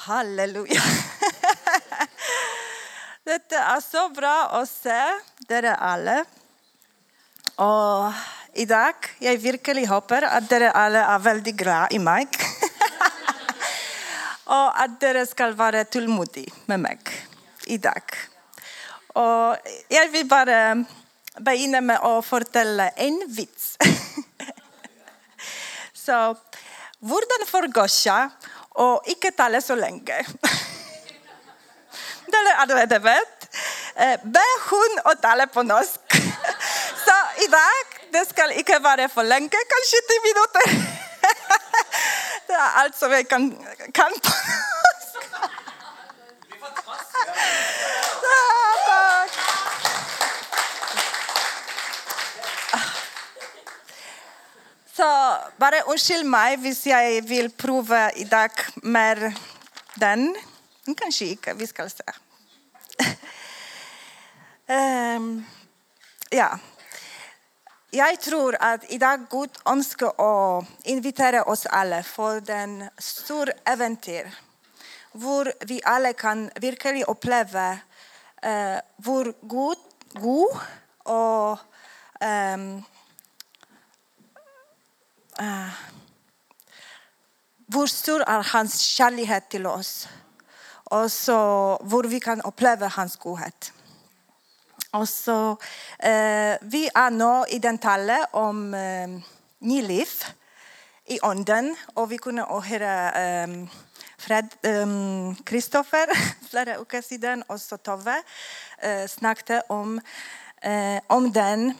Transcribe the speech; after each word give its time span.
Halleluja. 0.00 0.82
Det 3.24 3.52
är 3.52 3.80
så 3.80 4.08
bra 4.08 4.48
att 4.52 4.68
se 4.68 5.02
dere 5.48 5.74
alle. 5.76 6.24
Og 7.56 8.12
i 8.54 8.64
dag 8.64 8.94
jag 9.18 9.36
virkelig 9.36 9.86
håper 9.86 10.22
att 10.22 10.48
dere 10.48 10.70
alla 10.70 11.06
är 11.06 11.18
väldigt 11.18 11.54
glada 11.54 11.88
i 11.90 11.98
mig. 11.98 12.28
och 14.44 14.80
att 14.80 15.00
dere 15.00 15.26
ska 15.26 15.50
vara 15.52 15.84
tålmodiga 15.84 16.52
med 16.66 16.80
mig 16.80 16.98
dag. 17.78 18.02
Og 19.14 19.56
jag 19.88 20.08
vill 20.08 20.26
bara 20.26 20.84
börja 21.40 21.80
med 21.80 21.98
att 22.00 22.30
berätta 22.30 22.88
en 22.88 23.24
vits. 23.28 23.76
så, 25.92 26.36
hvordan 27.00 27.46
forgåsja 27.46 28.30
och 28.74 29.02
icke 29.06 29.30
tala 29.30 29.60
så 29.60 29.74
länge. 29.74 30.26
Dere 32.26 32.56
alle 32.56 32.98
vet. 32.98 33.56
Eh, 33.94 34.20
Be 34.24 34.40
hon 34.70 34.98
och 35.04 35.20
tala 35.22 35.46
på 35.46 35.62
norsk. 35.62 36.00
Så 37.04 37.42
idag, 37.44 37.84
det 38.12 38.28
ska 38.28 38.52
icke 38.52 38.78
vara 38.78 39.08
för 39.08 39.24
länge, 39.24 39.48
kanske 39.48 39.96
tio 40.08 40.20
minuter. 40.20 40.64
Det 42.46 42.52
är 42.52 42.70
allt 42.74 42.96
som 42.96 43.12
jag 43.12 43.28
kan, 43.28 43.50
kan 43.92 44.12
på 44.12 44.28
norsk. 44.28 44.80
Så 55.00 55.36
bara 55.56 55.82
ursäkta 55.88 56.24
mig 56.24 56.56
om 56.56 56.74
jag 56.84 57.22
vill 57.22 57.50
prova 57.50 58.12
idag 58.12 58.50
mer 58.74 59.34
den. 59.94 60.36
Kanske 60.96 61.24
inte, 61.24 61.54
vi 61.54 61.66
ska 61.66 61.88
se. 61.88 62.04
um, 65.16 65.46
ja. 66.30 66.58
Jag 67.90 68.20
tror 68.20 68.56
att 68.60 68.92
idag 68.92 69.26
Gud 69.30 69.50
önskar 69.64 70.08
att 70.08 70.64
invitera 70.82 71.42
oss 71.44 71.66
alla 71.66 72.02
för 72.02 72.40
den 72.40 72.90
stor 72.98 73.52
äventyr. 73.64 74.30
Hvor 75.12 75.52
vi 75.60 75.80
alla 75.84 76.12
kan 76.12 76.50
verkligen 76.60 77.04
uppleva 77.04 77.72
uh, 77.72 78.50
eh, 78.50 78.80
vår 78.96 79.24
Gud, 79.40 79.78
god 80.12 80.56
och 81.04 81.58
um, 82.54 82.84
Eh, 85.40 85.46
uh, 85.46 85.68
hur 87.72 87.86
stor 87.86 88.20
är 88.20 88.42
hans 88.52 88.80
kärlek 88.80 89.48
till 89.48 89.66
oss 89.66 90.08
och 90.90 91.12
så 91.12 91.36
hur 91.90 92.02
vi 92.02 92.20
kan 92.20 92.40
uppleva 92.40 92.88
hans 92.88 93.16
godhet. 93.16 93.72
Och 94.90 95.08
så, 95.08 95.50
uh, 95.50 96.56
vi 96.60 96.90
är 96.94 97.10
nu 97.10 97.44
i 97.48 97.58
den 97.58 97.78
talet 97.78 98.26
om 98.32 98.74
eh, 98.74 99.08
uh, 99.08 99.20
ny 99.58 99.82
liv 99.82 100.08
i 101.06 101.20
onden 101.22 101.76
och 101.94 102.12
vi 102.12 102.18
kunde 102.18 102.42
höra 102.42 103.44
um, 103.44 103.68
Fred 104.18 104.48
ehm, 104.62 105.36
Kristoffer 105.44 106.08
um, 106.08 106.16
flera 106.50 106.78
veckor 106.78 107.02
sedan 107.02 107.42
och 107.42 107.60
så 107.60 107.76
Tove 107.76 108.22
uh, 108.86 109.06
snackade 109.06 109.62
om, 109.68 110.00
uh, 110.66 111.00
om 111.06 111.32
den. 111.32 111.74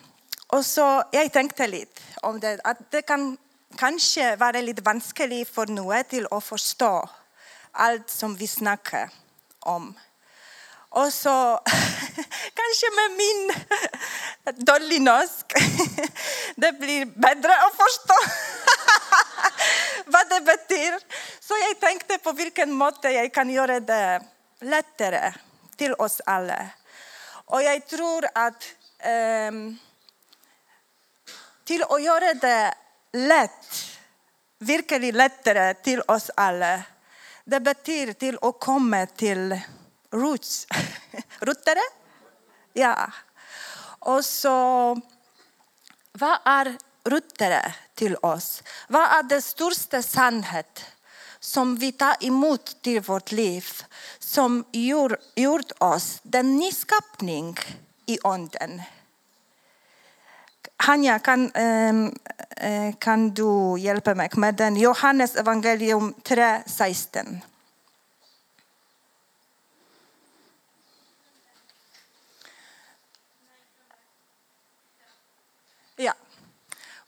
Och 0.46 0.66
så 0.66 1.02
jag 1.12 1.32
tänkte 1.32 1.66
lite 1.66 2.00
om 2.22 2.40
det, 2.40 2.60
att 2.64 2.90
det 2.90 3.02
kan 3.02 3.36
kanske 3.76 4.36
vara 4.36 4.60
lite 4.60 4.82
vanskligt 4.82 5.54
för 5.54 5.66
några 5.66 6.04
till 6.04 6.26
att 6.30 6.44
förstå 6.44 7.08
allt 7.72 8.10
som 8.10 8.36
vi 8.36 8.46
snackar 8.46 9.10
om. 9.58 9.98
Och 10.88 11.12
så 11.12 11.60
kanske 12.60 12.86
med 12.96 13.10
min 13.16 13.52
dålig 14.66 15.02
norsk, 15.02 15.46
det 16.56 16.72
blir 16.72 17.04
bättre 17.04 17.54
att 17.54 17.76
förstå 17.76 18.14
vad 20.06 20.28
det 20.28 20.40
betyder. 20.40 21.00
Så 21.40 21.54
jag 21.68 21.80
tänkte 21.80 22.18
på 22.18 22.32
vilken 22.32 22.72
måte 22.72 23.08
jag 23.08 23.34
kan 23.34 23.50
göra 23.50 23.80
det 23.80 24.22
lättare 24.60 25.32
till 25.76 25.94
oss 25.94 26.20
alla. 26.26 26.66
Och 27.44 27.62
jag 27.62 27.86
tror 27.86 28.26
att 28.34 28.64
um, 29.48 29.78
till 31.64 31.82
att 31.82 32.02
göra 32.02 32.34
det 32.34 32.74
lätt, 33.12 33.98
virkelig 34.58 35.14
lättare 35.14 35.74
till 35.74 36.02
oss 36.08 36.30
alla, 36.34 36.82
det 37.44 37.60
betyder 37.60 38.12
till 38.12 38.38
att 38.42 38.60
komma 38.60 39.06
till 39.06 39.60
roots. 40.10 40.66
Rotare? 41.40 41.80
Ja. 42.72 43.12
Och 43.98 44.24
så, 44.24 45.00
vad 46.12 46.38
är 46.44 46.76
rotare 47.04 47.74
till 47.94 48.16
oss? 48.16 48.62
Vad 48.88 49.02
är 49.02 49.22
det 49.22 49.42
största 49.42 50.02
sanningen 50.02 50.64
som 51.40 51.76
vi 51.76 51.92
tar 51.92 52.16
emot 52.20 52.82
till 52.82 53.00
vårt 53.00 53.32
liv 53.32 53.66
som 54.18 54.64
gjort, 54.72 55.12
gjort 55.34 55.72
oss 55.78 56.20
den 56.22 56.56
nyskapning 56.56 57.56
i 58.06 58.18
ånden? 58.18 58.82
Hania, 60.82 61.18
kan, 61.18 61.50
ehm, 61.54 62.14
eh, 62.56 62.94
kan 62.98 63.30
du 63.30 63.78
hjälpa 63.78 64.14
mig 64.14 64.30
med 64.36 64.54
den? 64.54 64.76
Johannes 64.76 65.36
evangelium 65.36 66.14
3.16. 66.24 67.40
Ja. 75.96 76.12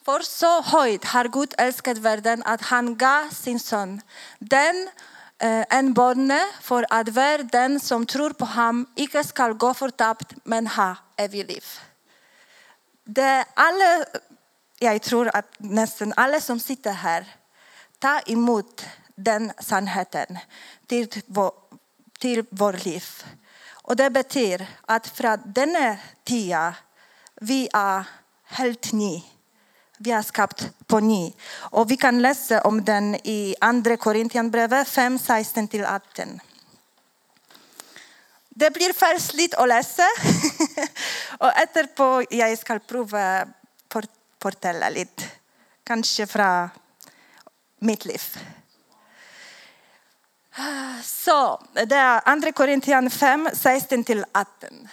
För 0.05 0.21
så 0.21 0.63
höjt 0.63 1.05
har 1.05 1.29
Gud 1.29 1.55
älskat 1.59 1.99
världen 1.99 2.43
att 2.45 2.63
han 2.63 2.97
gav 2.97 3.29
sin 3.31 3.61
son, 3.61 4.01
den 4.39 4.91
eh, 5.39 5.65
en 5.69 5.93
barne 5.95 6.41
för 6.61 6.87
att 6.91 7.09
världen 7.09 7.81
som 7.81 8.07
tror 8.07 8.31
på 8.31 8.45
honom 8.45 8.87
icke 8.95 9.25
skall 9.25 9.55
gå 9.55 9.75
förtappt 9.75 10.35
men 10.45 10.67
ha 10.67 10.97
evigt 11.17 11.49
liv. 11.49 11.65
Det 13.05 13.45
alla, 13.55 14.05
jag 14.79 15.03
tror 15.03 15.37
att 15.37 15.47
nästan 15.59 16.13
alla 16.17 16.41
som 16.41 16.61
sitter 16.61 16.93
här 16.93 17.27
tar 17.99 18.31
emot 18.33 18.87
den 19.15 19.53
sannheten 19.59 20.39
till 20.87 21.23
vår, 21.27 21.53
till 22.19 22.45
vår 22.51 22.73
liv. 22.73 23.05
Och 23.71 23.97
det 23.97 24.11
betyder 24.11 24.67
att 24.87 25.07
från 25.07 25.39
denna 25.47 25.97
tid 26.25 26.57
vi 27.35 27.69
är 27.73 28.05
helt 28.45 28.93
ny. 28.93 29.23
Vi 29.99 30.11
är 30.11 30.23
skapat 30.23 30.71
på 30.87 31.01
ny. 31.01 31.33
Och 31.55 31.91
vi 31.91 31.97
kan 31.97 32.23
läsa 32.23 32.63
om 32.63 32.85
den 32.85 33.15
i 33.15 33.55
Andra 33.61 33.97
Korinthierbrevet 33.97 34.89
5, 34.89 35.17
16-18. 35.17 36.41
Det 38.63 38.71
blir 38.71 38.93
färsligt 38.93 39.55
att 39.55 39.69
läsa. 39.69 40.03
och 41.39 41.53
efterpå 41.57 42.25
jag 42.31 42.59
ska 42.59 42.79
prova 42.79 43.47
att 43.95 44.07
berätta 44.39 44.89
lite. 44.89 45.25
Kanske 45.85 46.27
från 46.27 46.71
mitt 47.79 48.05
liv. 48.05 48.23
Så, 51.05 51.63
det 51.73 51.97
är 51.97 52.21
Andra 52.25 52.53
Korintian 52.53 53.11
5, 53.11 53.49
16-18. 53.49 54.89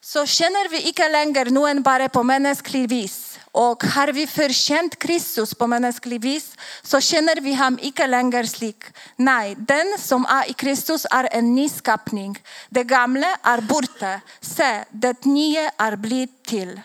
Så 0.00 0.26
känner 0.26 0.68
vi 0.68 0.88
icke 0.88 1.08
längre 1.08 1.44
någon 1.44 1.82
bara 1.82 2.08
på 2.08 2.22
mänsklig 2.22 2.88
vis. 2.88 3.33
Och 3.54 3.84
har 3.84 4.12
vi 4.12 4.26
förtjänt 4.26 4.98
Kristus 4.98 5.54
på 5.54 5.66
mänsklig 5.66 6.20
vis 6.22 6.56
så 6.82 7.00
känner 7.00 7.40
vi 7.40 7.54
honom 7.54 7.78
icke 7.82 8.06
längre 8.06 8.46
slik. 8.46 8.84
Nej, 9.16 9.54
den 9.58 9.98
som 9.98 10.26
är 10.26 10.50
i 10.50 10.52
Kristus 10.52 11.06
är 11.10 11.28
en 11.30 11.54
ny 11.54 11.68
skapning. 11.68 12.38
Det 12.68 12.84
gamla 12.84 13.36
är 13.42 13.60
borta. 13.60 14.20
Se, 14.40 14.84
det 14.90 15.24
nya 15.24 15.70
är 15.76 15.96
blivit 15.96 16.44
till. 16.44 16.80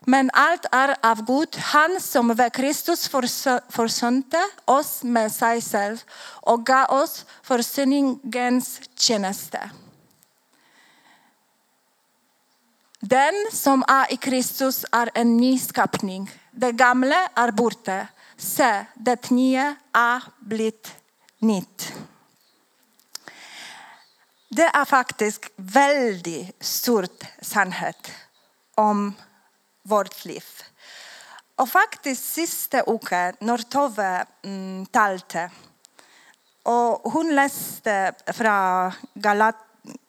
Men 0.00 0.30
allt 0.32 0.66
är 0.72 0.96
av 1.02 1.24
Gud, 1.26 1.56
han 1.56 2.00
som 2.00 2.26
med 2.26 2.52
Kristus 2.52 3.10
försonte 3.68 4.42
oss 4.64 5.02
med 5.02 5.32
sig 5.32 5.60
själv 5.60 6.02
och 6.24 6.66
gav 6.66 6.90
oss 6.90 7.24
försoningens 7.42 8.80
tjänste. 8.94 9.70
Den 13.00 13.34
som 13.52 13.84
är 13.88 14.12
i 14.12 14.16
Kristus 14.16 14.84
är 14.92 15.10
en 15.14 15.36
ny 15.36 15.58
skapning. 15.58 16.30
Det 16.50 16.72
gamla 16.72 17.28
är 17.34 17.50
borta. 17.50 18.06
Se, 18.36 18.86
det 18.94 19.30
nya 19.30 19.76
är 19.92 20.22
blivit 20.38 20.96
nytt. 21.38 21.92
Det 24.48 24.62
är 24.62 24.84
faktiskt 24.84 25.50
väldigt 25.56 26.64
stort 26.64 27.24
sannhet 27.40 28.10
om 28.74 29.14
vårt 29.82 30.24
liv. 30.24 30.44
Och 31.56 31.68
faktiskt 31.68 32.32
sista 32.32 32.82
veckan 32.92 33.34
när 33.40 33.58
Tove 33.58 34.26
mm, 34.42 34.86
Och 36.62 37.12
hon 37.12 37.34
läste 37.34 38.12
från 38.26 38.92
Galat, 39.14 39.56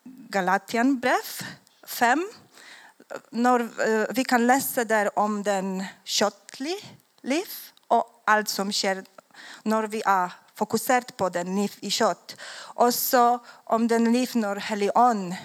Galatianbrev 0.04 1.44
5. 1.84 2.30
När 3.30 3.60
eh, 3.60 4.06
vi 4.10 4.24
kan 4.24 4.48
läsa 4.48 4.84
där 4.84 5.20
om 5.20 5.44
den 5.44 5.86
köttliga 6.04 6.78
liv 7.22 7.48
och 7.88 8.24
allt 8.26 8.50
som 8.50 8.72
sker 8.72 9.04
när 9.64 9.84
vi 9.84 10.02
är 10.06 10.32
fokuserade 10.56 11.14
på 11.14 11.30
den 11.30 11.56
liv 11.56 11.72
i 11.80 11.90
kött. 11.90 12.36
Och 12.76 12.94
så 12.94 13.40
om 13.64 13.88
den 13.88 14.14
liv 14.14 14.32
när 14.34 14.56
helion 14.56 15.36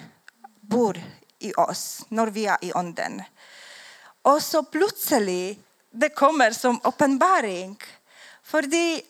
bor 0.61 1.01
i 1.39 1.53
oss, 1.53 2.05
när 2.09 2.27
vi 2.27 2.45
är 2.45 2.57
i 2.61 2.71
onden. 2.73 3.23
Och 4.21 4.43
så 4.43 4.63
plötsligt 4.63 5.59
det 5.91 6.09
kommer 6.09 6.51
som 6.51 6.79
uppenbaring. 6.83 7.77
För 8.43 8.61
det 8.61 9.01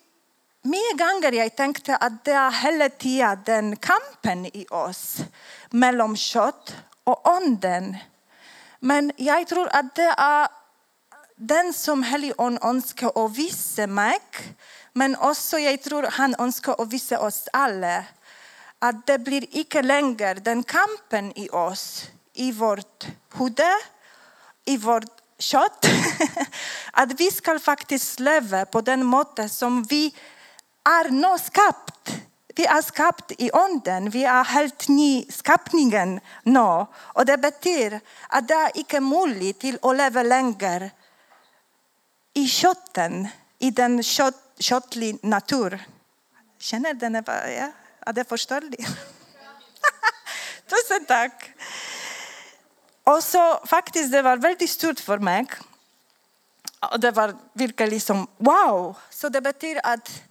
många 0.61 0.93
gånger 0.97 1.31
jag 1.31 1.55
tänkte 1.55 1.95
att 1.95 2.25
det 2.25 2.31
är 2.31 2.51
hela 2.51 2.89
tiden 2.89 3.39
den 3.45 3.75
kampen 3.75 4.45
i 4.45 4.65
oss 4.69 5.17
mellan 5.69 6.17
kött 6.17 6.75
och 7.03 7.27
onden. 7.27 7.97
Men 8.85 9.11
jag 9.15 9.47
tror 9.47 9.67
att 9.71 9.95
det 9.95 10.13
är 10.17 10.47
den 11.35 11.73
som 11.73 12.03
helion 12.03 12.59
önskar 12.61 13.25
att 13.25 13.37
visa 13.37 13.87
mig. 13.87 14.19
Men 14.93 15.15
också 15.15 15.59
jag 15.59 15.81
tror 15.81 16.03
han 16.03 16.35
önskar 16.39 16.81
att 16.81 16.93
visa 16.93 17.19
oss 17.19 17.47
alla 17.53 18.03
att 18.79 19.07
det 19.07 19.19
blir 19.19 19.45
icke 19.51 19.81
längre 19.81 20.33
den 20.33 20.63
kampen 20.63 21.37
i 21.39 21.49
oss, 21.49 22.05
i 22.33 22.51
vårt 22.51 23.07
huvud, 23.37 23.59
i 24.65 24.77
vårt 24.77 25.21
kött. 25.39 25.85
att 26.91 27.19
vi 27.19 27.31
ska 27.31 27.59
faktiskt 27.59 28.19
leva 28.19 28.65
på 28.65 28.81
den 28.81 29.05
måte 29.05 29.49
som 29.49 29.83
vi 29.83 30.15
är 30.83 31.09
nu 31.09 31.37
skapt. 31.37 32.24
Vi 32.55 32.65
är 32.65 32.81
skapt 32.81 33.31
i 33.37 33.51
onden, 33.53 34.09
vi 34.09 34.23
är 34.23 34.43
helt 34.43 34.87
ny 34.87 35.25
skapningen 35.29 36.19
nu. 36.43 36.85
Och 36.95 37.25
det 37.25 37.37
betyder 37.37 38.01
att 38.29 38.47
det 38.47 38.53
är 38.53 38.71
icke 38.75 38.99
möjligt 38.99 39.59
till 39.59 39.79
att 39.81 39.97
leva 39.97 40.23
längre 40.23 40.91
i 42.33 42.47
kötten, 42.47 43.27
i 43.59 43.71
den 43.71 44.03
kött, 44.03 44.35
köttliga 44.59 45.17
natur. 45.21 45.83
Känner 46.59 46.93
den? 46.93 47.23
Ja, 47.25 47.71
är 47.99 48.13
det 48.13 48.29
förståeligt? 48.29 48.87
Tusen 50.69 51.05
tack. 51.07 51.51
Och 53.03 53.23
så 53.23 53.59
faktiskt, 53.65 54.11
det 54.11 54.21
var 54.21 54.37
väldigt 54.37 54.69
stort 54.69 54.99
för 54.99 55.17
mig. 55.17 55.45
Och 56.91 56.99
det 56.99 57.11
var 57.11 57.35
verkligen 57.53 58.01
som 58.01 58.27
wow. 58.37 58.97
Så 59.09 59.29
det 59.29 59.41
betyder 59.41 59.81
att 59.83 60.21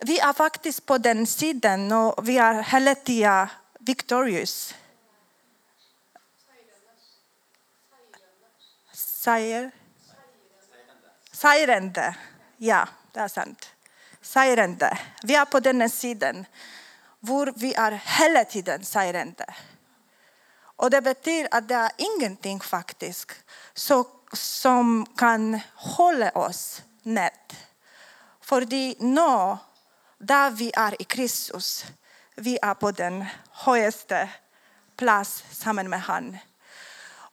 vi 0.00 0.18
är 0.18 0.32
faktiskt 0.32 0.86
på 0.86 0.98
den 0.98 1.26
sidan 1.26 1.92
och 1.92 2.28
vi 2.28 2.38
är 2.38 2.62
hela 2.62 2.94
tiden 2.94 3.48
victorious. 3.78 4.74
Säger? 8.92 9.70
Seirande. 11.32 12.16
Ja, 12.56 12.88
det 13.12 13.20
är 13.20 13.28
sant. 13.28 13.70
Seirande. 14.22 14.98
Vi 15.22 15.34
är 15.34 15.44
på 15.44 15.60
den 15.60 15.90
sidan. 15.90 16.46
Var 17.20 17.52
vi 17.56 17.74
är 17.74 17.92
hela 17.92 18.44
tiden 18.44 18.84
seirande. 18.84 19.54
Och 20.58 20.90
det 20.90 21.02
betyder 21.02 21.48
att 21.50 21.68
det 21.68 21.74
är 21.74 21.90
ingenting 21.96 22.60
faktiskt 22.60 23.32
som 24.32 25.06
kan 25.16 25.60
hålla 25.74 26.30
oss 26.30 26.82
ned. 27.02 27.54
För 28.40 28.60
nu, 28.98 29.56
där 30.18 30.50
vi 30.50 30.72
är 30.76 31.02
i 31.02 31.04
Kristus, 31.04 31.84
vi 32.34 32.58
är 32.62 32.74
på 32.74 32.90
den 32.90 33.24
högsta 33.50 34.28
plats 34.96 35.44
samman 35.50 35.90
med 35.90 36.02
honom. 36.02 36.38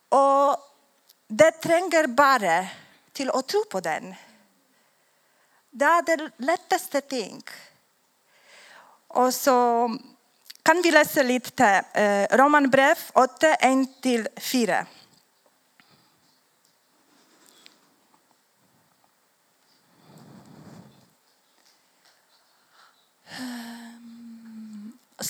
Och 0.09 0.57
det 1.27 1.51
tränger 1.51 2.07
bara 2.07 2.67
till 3.11 3.29
att 3.29 3.47
tro 3.47 3.63
på 3.65 3.79
den. 3.79 4.15
Det 5.69 5.85
är 5.85 6.01
det 6.01 6.29
lättaste 6.37 7.01
ting. 7.01 7.43
Och 9.07 9.33
så 9.33 9.89
kan 10.63 10.81
vi 10.81 10.91
läsa 10.91 11.23
lite 11.23 11.85
eh, 11.93 12.37
Romanbrev 12.37 12.97
8, 13.13 13.55
1-4. 13.55 14.85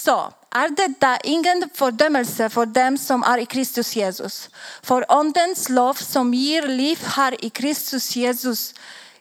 Så 0.05 0.33
är 0.49 0.69
detta 0.69 1.17
ingen 1.17 1.69
fördömelse 1.73 2.49
för 2.49 2.65
dem 2.65 2.97
som 2.97 3.23
är 3.23 3.37
i 3.37 3.45
Kristus 3.45 3.95
Jesus. 3.95 4.49
För 4.81 5.05
ondens 5.09 5.69
lov 5.69 5.93
som 5.93 6.33
ger 6.33 6.67
liv 6.67 6.99
har 7.05 7.45
i 7.45 7.49
Kristus 7.49 8.15
Jesus 8.15 8.73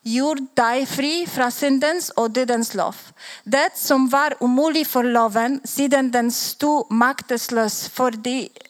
gjort 0.02 0.56
dig 0.56 0.86
fri 0.86 1.26
från 1.26 1.52
syndens 1.52 2.10
och 2.10 2.30
dödens 2.30 2.74
lov. 2.74 2.96
Det 3.44 3.70
som 3.74 4.08
var 4.08 4.34
omöjligt 4.42 4.88
för 4.88 5.04
loven 5.04 5.60
sedan 5.64 6.10
den 6.10 6.32
stod 6.32 6.90
maktlös 6.90 7.88
för 7.88 8.12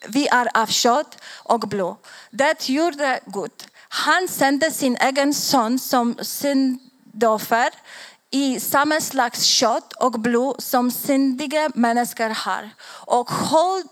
vi 0.08 0.28
är 0.28 0.48
av 0.62 0.66
kött 0.66 1.18
och 1.44 1.60
blod. 1.60 1.96
Det 2.30 2.68
gjorde 2.68 3.20
Gud. 3.26 3.66
Han 3.88 4.28
sände 4.28 4.70
sin 4.70 4.96
egen 4.96 5.34
son 5.34 5.78
som 5.78 6.18
syndoffer 6.22 7.70
i 8.32 8.60
samma 8.60 9.00
slags 9.00 9.44
kött 9.44 9.92
och 9.92 10.20
blod 10.20 10.62
som 10.62 10.90
syndiga 10.90 11.70
människor 11.74 12.28
har 12.28 12.70
och 13.06 13.30
håll 13.30 13.82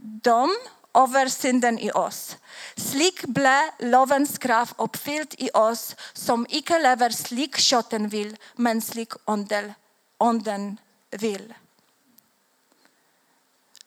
dem 0.00 0.56
över 0.94 1.28
synden 1.28 1.78
i 1.78 1.90
oss. 1.90 2.36
Slik 2.76 3.24
blev 3.24 3.70
lovens 3.78 4.38
kraft 4.38 4.74
uppfylld 4.78 5.34
i 5.38 5.50
oss 5.54 5.96
som 6.12 6.46
icke 6.48 6.78
lever 6.78 7.10
slik 7.10 7.56
kötten 7.56 8.08
vill, 8.08 8.36
men 8.56 8.82
slik 8.82 9.12
onden 10.18 10.76
vill. 11.10 11.54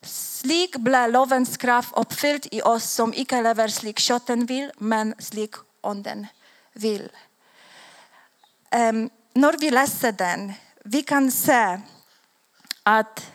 Slik 0.01 0.75
blev 0.77 1.11
lovens 1.11 1.57
kraft 1.57 1.93
uppfylld 1.95 2.47
i 2.51 2.61
oss 2.61 2.91
som 2.91 3.13
icke 3.13 3.41
lever 3.41 3.67
slik 3.67 3.99
kötten 3.99 4.45
vill, 4.45 4.71
men 4.77 5.15
slik 5.19 5.55
onden 5.81 6.27
vill. 6.73 7.09
Um, 8.75 9.09
när 9.33 9.57
vi 9.57 9.71
läser 9.71 10.11
den, 10.11 10.53
vi 10.83 11.03
kan 11.03 11.31
se 11.31 11.79
att 12.83 13.31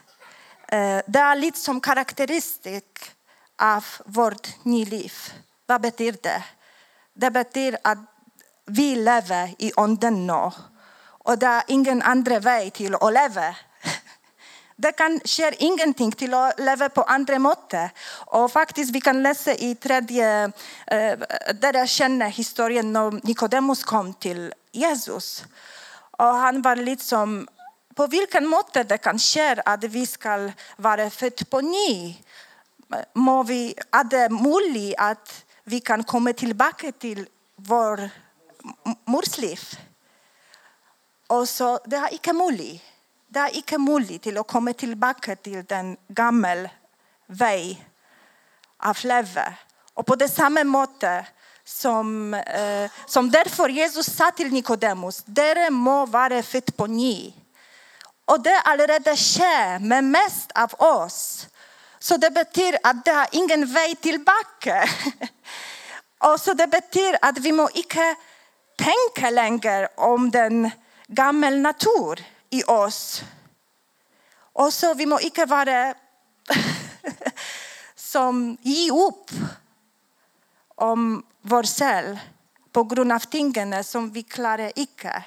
uh, 0.73 1.01
det 1.07 1.19
är 1.19 1.37
lite 1.37 1.59
som 1.59 1.81
karaktäristik 1.81 2.99
av 3.63 3.85
vårt 4.05 4.65
nya 4.65 4.87
liv. 4.87 5.13
Vad 5.67 5.81
betyder 5.81 6.19
det? 6.23 6.45
Det 7.15 7.31
betyder 7.31 7.79
att 7.85 7.99
vi 8.67 8.97
lever 8.97 9.55
i 9.59 9.73
onden 9.77 10.27
nu. 10.27 10.51
Och 11.29 11.39
det 11.39 11.47
är 11.47 11.63
ingen 11.67 12.03
annan 12.03 12.41
väg 12.41 12.73
till 12.73 12.95
att 12.95 13.13
leva. 13.13 13.55
Det 14.77 14.93
kan 14.93 15.21
sker 15.25 15.55
ingenting 15.59 16.13
till 16.13 16.35
att 16.35 16.61
leva 16.61 16.89
på 16.89 17.03
andra 17.03 17.39
måttet. 17.39 17.91
Och 18.27 18.53
faktiskt, 18.53 18.95
vi 18.95 19.01
kan 19.01 19.23
läsa 19.23 19.55
i 19.55 19.75
tredje, 19.75 20.45
eh, 20.87 21.19
där 21.55 21.75
jag 21.75 21.89
känner 21.89 22.29
historien 22.29 22.93
när 22.93 23.27
Nikodemus 23.27 23.85
kom 23.85 24.15
till 24.15 24.55
Jesus. 24.73 25.45
Och 26.19 26.35
han 26.35 26.63
var 26.63 26.77
liksom, 26.77 27.49
på 27.95 28.07
vilken 28.07 28.47
måte 28.47 28.83
det 28.83 28.99
kan 28.99 29.19
ske 29.19 29.63
att 29.65 29.85
vi 29.85 30.07
ska 30.07 30.51
vara 30.77 31.11
födda 31.11 31.45
på 31.51 31.61
ny 31.61 32.17
må 33.15 33.43
vi, 33.43 33.75
är 33.91 34.05
det 34.05 34.29
möjligt 34.29 34.95
att 34.99 35.45
vi 35.65 35.81
kan 35.81 36.05
komma 36.05 36.33
tillbaka 36.33 36.93
till 36.93 37.29
vår 37.57 38.11
mors 39.05 39.39
liv. 39.39 39.61
Och 41.27 41.49
så, 41.49 41.79
det 41.85 41.97
är 41.97 42.13
inte 42.13 42.33
möjligt. 42.33 42.83
Det 43.29 43.39
är 43.39 43.57
inte 43.57 43.79
möjligt 43.79 44.23
till 44.23 44.39
att 44.39 44.47
komma 44.47 44.73
tillbaka 44.73 45.37
till 45.37 45.65
den 45.65 45.97
gamla 46.09 46.71
väg 47.27 47.85
av 48.79 48.97
livet. 49.03 49.53
Och 49.95 50.07
på 50.07 50.17
det 50.17 50.29
samma 50.29 50.65
måte 50.65 51.27
som, 51.69 52.35
eh, 52.35 52.91
som 53.07 53.31
därför 53.31 53.69
Jesus 53.69 54.17
sa 54.17 54.31
till 54.31 54.53
Nikodemus, 54.53 55.23
dere 55.25 55.71
må 55.71 56.07
vara 56.07 56.43
född 56.43 56.77
på 56.77 56.87
ny. 56.87 57.33
Och 58.25 58.43
det 58.43 58.61
allerede 58.61 59.17
sker 59.17 59.79
med 59.79 60.05
mest 60.05 60.53
av 60.55 60.75
oss 60.79 61.47
så 61.99 62.17
det 62.17 62.31
betyder 62.31 62.79
att 62.83 63.05
det 63.05 63.11
har 63.11 63.29
ingen 63.33 63.73
väg 63.73 64.01
tillbaka. 64.01 64.89
Och 66.19 66.41
så 66.41 66.55
det 66.55 66.67
betyder 66.67 67.19
att 67.23 67.39
vi 67.39 67.53
må 67.53 67.69
icke 67.75 68.17
tänka 68.79 69.31
längre 69.31 69.89
om 69.97 70.31
den 70.31 70.71
gamla 71.07 71.51
natur 71.51 72.25
i 72.51 72.63
oss. 72.65 73.23
Och 74.53 74.75
så 74.75 74.95
vi 74.95 75.07
må 75.07 75.21
icke 75.21 75.47
vara 75.47 75.95
som 77.97 78.57
ge 78.63 78.91
upp 78.91 79.31
om 80.79 81.23
vår 81.43 81.63
själ 81.63 82.19
på 82.73 82.85
grund 82.85 83.13
av 83.13 83.19
tingen 83.19 83.85
som 83.85 84.11
vi 84.11 84.23
klarar 84.23 84.73
icke. 84.77 85.25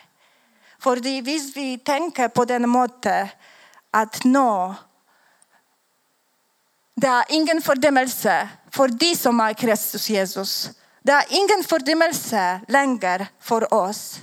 För 0.80 1.22
visst 1.22 1.58
vi 1.58 1.78
tänker 1.78 2.28
på 2.28 2.46
den 2.46 2.70
måten 2.70 3.28
att 3.92 4.24
nå 4.24 4.76
det 7.02 7.08
är 7.08 7.26
ingen 7.30 7.62
fördömelse 7.62 8.50
för 8.72 8.88
de 8.88 9.16
som 9.16 9.40
är 9.40 9.54
Kristus 9.54 10.10
Jesus. 10.10 10.70
Det 11.02 11.12
är 11.12 11.26
ingen 11.30 11.64
fördömelse 11.64 12.62
längre 12.68 13.28
för 13.40 13.74
oss. 13.74 14.20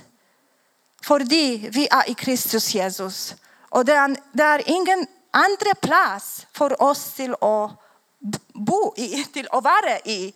För 1.03 1.19
de 1.19 1.69
vi 1.71 1.87
är 1.91 2.09
i 2.09 2.13
Kristus 2.13 2.75
Jesus. 2.75 3.35
Och 3.69 3.85
det 3.85 3.93
är, 3.93 4.15
det 4.31 4.43
är 4.43 4.69
ingen 4.69 5.07
andra 5.31 5.75
plats 5.81 6.47
för 6.53 6.81
oss 6.81 7.13
till 7.13 7.33
att 7.33 7.71
bo 8.53 8.93
i, 8.97 9.23
till 9.23 9.47
att 9.51 9.63
vara 9.63 9.99
i. 9.99 10.33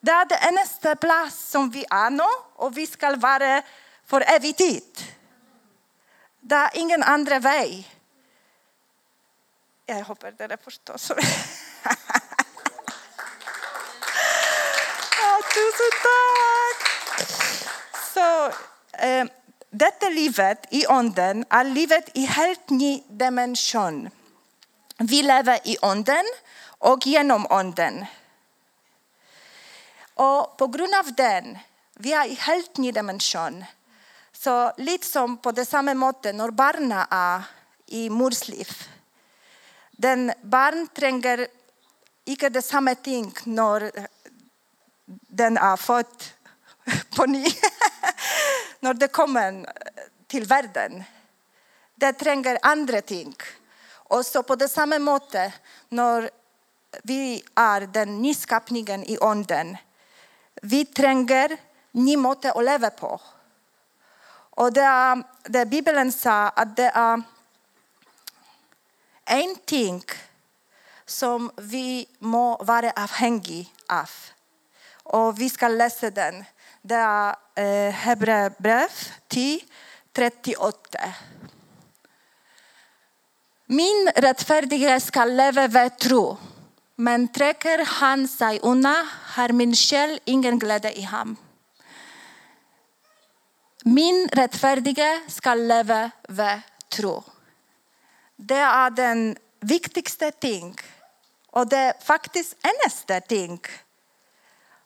Det 0.00 0.10
är 0.10 0.24
den 0.24 0.38
enda 0.48 0.96
plats 0.96 1.50
som 1.50 1.70
vi 1.70 1.84
är 1.90 2.10
nu 2.10 2.22
och 2.54 2.76
vi 2.76 2.86
ska 2.86 3.16
vara 3.16 3.62
för 4.06 4.20
evig 4.20 4.56
tid. 4.56 5.02
Det 6.40 6.54
är 6.54 6.70
ingen 6.74 7.02
andra 7.02 7.38
väg. 7.38 7.96
Jag 9.86 10.04
hoppas 10.04 10.34
det 10.38 10.56
förstås. 10.64 11.10
ja, 15.22 15.40
tusen 15.54 15.92
tack! 16.02 16.78
Så, 18.14 18.46
eh, 18.98 19.26
detta 19.70 20.08
livet 20.08 20.66
i 20.70 20.86
onden 20.86 21.44
är 21.50 21.64
livet 21.64 22.08
i 22.14 22.26
helt 22.26 22.70
ny 22.70 23.02
dimension. 23.08 24.10
Vi 24.98 25.22
lever 25.22 25.58
i 25.64 25.76
onden 25.82 26.24
och 26.78 27.06
genom 27.06 27.46
onden. 27.50 28.06
Och 30.16 30.56
på 30.56 30.66
grund 30.66 30.94
av 30.94 31.14
den, 31.14 31.58
vi 31.94 32.12
är 32.12 32.28
helt 32.28 32.76
ny 32.76 32.92
dimension. 32.92 33.64
Så 34.32 34.72
liksom 34.76 35.36
på 35.36 35.52
det 35.52 35.64
samma 35.64 35.94
måttet 35.94 36.34
när 36.34 36.50
barnen 36.50 37.04
är 37.10 37.42
i 37.86 38.10
mors 38.10 38.48
liv. 38.48 38.68
Den 39.90 40.32
barn 40.42 40.88
tränger 40.94 41.46
inte 42.24 42.48
det 42.48 42.62
samma 42.62 42.94
ting 42.94 43.34
när 43.44 43.90
den 45.06 45.56
är 45.56 45.76
född 45.76 46.24
på 47.16 47.26
ny. 47.26 47.46
när 48.80 48.94
det 48.94 49.08
kommer 49.08 49.72
till 50.26 50.44
världen. 50.44 51.04
Det 51.94 52.12
tränger 52.12 52.58
andra 52.62 53.00
ting. 53.00 53.34
Och 53.88 54.26
så 54.26 54.42
på 54.42 54.56
det 54.56 54.68
samma 54.68 54.98
måttet 54.98 55.52
när 55.88 56.30
vi 57.02 57.42
är 57.54 57.80
den 57.80 58.22
nyskapningen 58.22 59.04
i 59.04 59.18
onden. 59.18 59.76
Vi 60.66 60.84
tränger 60.84 61.56
ny 61.92 62.16
måte 62.16 62.52
att 62.52 62.64
leva 62.64 62.90
på. 62.90 63.20
Och 64.50 64.72
det, 64.72 64.80
är, 64.80 65.22
det 65.44 65.66
Bibeln 65.66 66.12
sa 66.12 66.48
att 66.48 66.76
det 66.76 66.90
är 66.94 67.22
en 69.24 69.56
ting 69.64 70.02
som 71.04 71.50
vi 71.56 72.06
må 72.18 72.56
vara 72.56 72.92
avhängiga 72.96 73.66
av. 73.88 74.10
Och 75.02 75.40
vi 75.40 75.50
ska 75.50 75.68
läsa 75.68 76.10
den. 76.10 76.44
Det 76.82 76.94
är 76.94 77.36
eh, 77.54 77.92
Hebreerbrev 77.92 78.90
10, 79.28 79.60
38. 80.12 80.98
Min 83.66 84.10
rättfärdige 84.16 85.00
ska 85.00 85.24
leva 85.24 85.66
vid 85.66 85.98
tro. 85.98 86.36
Men 86.94 87.28
träcker 87.28 87.84
han 87.84 88.28
sig 88.28 88.60
undan 88.62 89.06
har 89.36 89.52
min 89.52 89.74
själ 89.74 90.20
ingen 90.24 90.58
glädje 90.58 90.92
i 90.92 91.02
ham. 91.02 91.36
Min 93.84 94.28
rättfärdige 94.32 95.20
ska 95.28 95.54
leva 95.54 96.10
vid 96.28 96.60
tro. 96.88 97.24
Det 98.36 98.64
är 98.82 98.90
den 98.90 99.36
viktigaste 99.60 100.30
ting 100.30 100.76
och 101.50 101.66
det 101.68 101.76
är 101.76 102.04
faktiskt 102.04 102.56
enaste 102.62 103.20
ting 103.20 103.60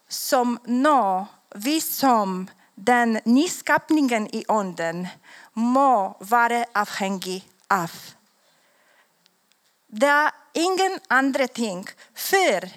som 0.08 0.58
nå 0.64 1.26
vi 1.54 1.80
som 1.80 2.50
den 2.74 3.20
nyskapningen 3.24 4.34
i 4.34 4.44
onden 4.48 5.08
må 5.52 6.16
vara 6.20 6.64
avhängig 6.74 7.48
av. 7.68 7.90
Det 9.86 10.06
är 10.06 10.30
ingen 10.52 10.98
andra 11.08 11.48
ting. 11.48 11.86
För 12.14 12.70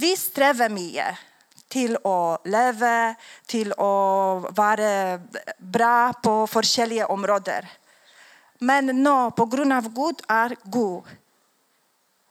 vi 0.00 0.16
strävar 0.16 0.68
mycket 0.68 1.16
till 1.68 1.96
att 1.96 2.46
leva, 2.46 3.14
till 3.46 3.72
att 3.72 4.56
vara 4.56 5.20
bra 5.58 6.12
på 6.12 6.48
olika 6.54 7.06
områden. 7.06 7.66
Men 8.58 8.86
nu, 8.86 9.30
på 9.36 9.46
grund 9.46 9.72
av 9.72 9.88
Gud 9.94 10.20
är 10.28 10.56
god. 10.62 11.04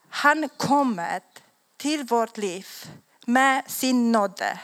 Han 0.09 0.49
kommer 0.49 1.21
till 1.77 2.03
vårt 2.03 2.37
liv 2.37 2.67
med 3.25 3.63
sin 3.67 4.11
nåde. 4.11 4.59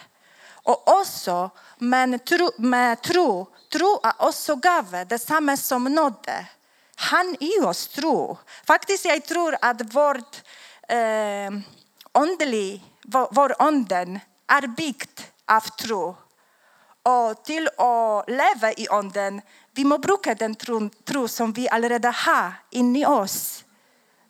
Och 0.65 0.99
också 0.99 1.49
med 1.77 2.25
tro, 2.25 2.49
med 2.57 3.01
tro. 3.01 3.47
Tro 3.71 3.99
är 4.03 4.13
också 4.17 4.55
gåva, 4.55 5.05
detsamma 5.05 5.57
som 5.57 5.83
nåde 5.83 6.47
han 6.95 7.35
i 7.39 7.59
oss 7.59 7.87
tro. 7.87 8.37
Faktiskt 8.67 9.05
jag 9.05 9.25
tror 9.25 9.57
att 9.61 9.95
vårt 9.95 10.41
eh, 10.87 11.51
ondelig, 12.11 12.83
vår, 13.05 13.55
anden 13.59 14.19
är 14.47 14.67
byggt 14.67 15.31
av 15.45 15.61
tro. 15.61 16.15
Och 17.03 17.43
till 17.43 17.67
att 17.67 18.29
leva 18.29 18.73
i 18.73 18.87
anden, 18.89 19.41
vi 19.71 19.83
må 19.83 19.97
bruka 19.97 20.35
den 20.35 20.55
tro, 20.55 20.89
tro 20.89 21.27
som 21.27 21.53
vi 21.53 21.67
redan 21.67 22.13
har 22.13 22.53
inne 22.69 22.99
i 22.99 23.05
oss. 23.05 23.63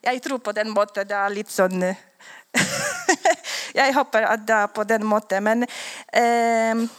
Jag 0.02 0.24
tror 0.24 0.38
på 0.38 0.52
den 0.52 0.70
måten, 0.70 1.08
det 1.08 1.16
är 1.16 1.30
lite 1.30 1.52
sån... 1.52 1.82
jag 3.74 3.94
hoppas 3.94 4.22
att 4.22 4.48
det 4.48 4.54
är 4.54 4.68
på 4.68 4.84
den 4.84 5.06
måten. 5.06 5.44
Men, 5.44 5.64
eh, 6.08 6.90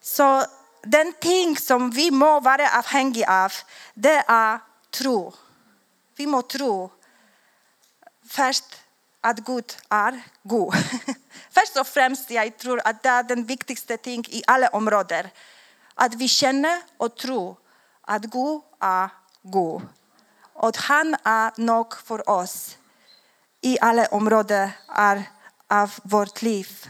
så 0.00 0.44
den 0.82 1.12
ting 1.12 1.56
som 1.56 1.90
vi 1.90 2.10
må 2.10 2.40
vara 2.40 2.78
avhängiga 2.78 3.44
av, 3.44 3.52
det 3.94 4.24
är 4.26 4.58
tro. 4.90 5.32
Vi 6.16 6.26
må 6.26 6.42
tro 6.42 6.90
först 8.28 8.81
att 9.22 9.38
Gud 9.38 9.76
är 9.88 10.22
god. 10.42 10.74
Först 11.50 11.76
och 11.76 11.86
främst 11.86 12.30
jag 12.30 12.58
tror 12.58 12.80
att 12.84 13.02
det 13.02 13.08
är 13.08 13.22
den 13.22 13.44
viktigaste 13.44 13.96
ting 13.96 14.24
i 14.28 14.42
alla 14.46 14.68
områden. 14.68 15.26
Att 15.94 16.14
vi 16.14 16.28
känner 16.28 16.82
och 16.96 17.16
tror 17.16 17.56
att 18.00 18.22
Gud 18.22 18.60
är 18.80 19.10
god. 19.42 19.82
Och 20.52 20.76
han 20.76 21.16
är 21.24 21.52
nog 21.56 21.96
för 21.96 22.30
oss 22.30 22.78
i 23.60 23.78
alla 23.80 24.06
områden 24.06 24.70
av 25.68 25.90
vårt 26.02 26.42
liv. 26.42 26.88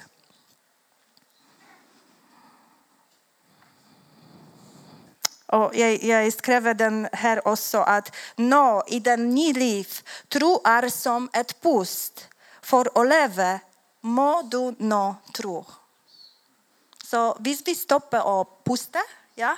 Och 5.52 5.76
jag, 5.76 6.02
jag 6.02 6.32
skrev 6.32 6.76
den 6.76 7.08
här 7.12 7.48
också 7.48 7.78
att 7.78 8.14
nå 8.36 8.82
i 8.86 9.00
den 9.00 9.34
nya 9.34 9.52
liv, 9.52 9.88
tro 10.28 10.60
är 10.64 10.88
som 10.88 11.30
ett 11.32 11.60
pust. 11.60 12.28
För 12.62 12.88
att 12.94 13.08
leva 13.08 13.60
må 14.00 14.42
du 14.42 14.74
nå 14.78 15.14
tro. 15.32 15.64
Så 17.04 17.32
om 17.32 17.44
vi 17.44 17.74
stoppar 17.74 18.22
och 18.22 18.64
pustar, 18.64 19.02
ja, 19.34 19.56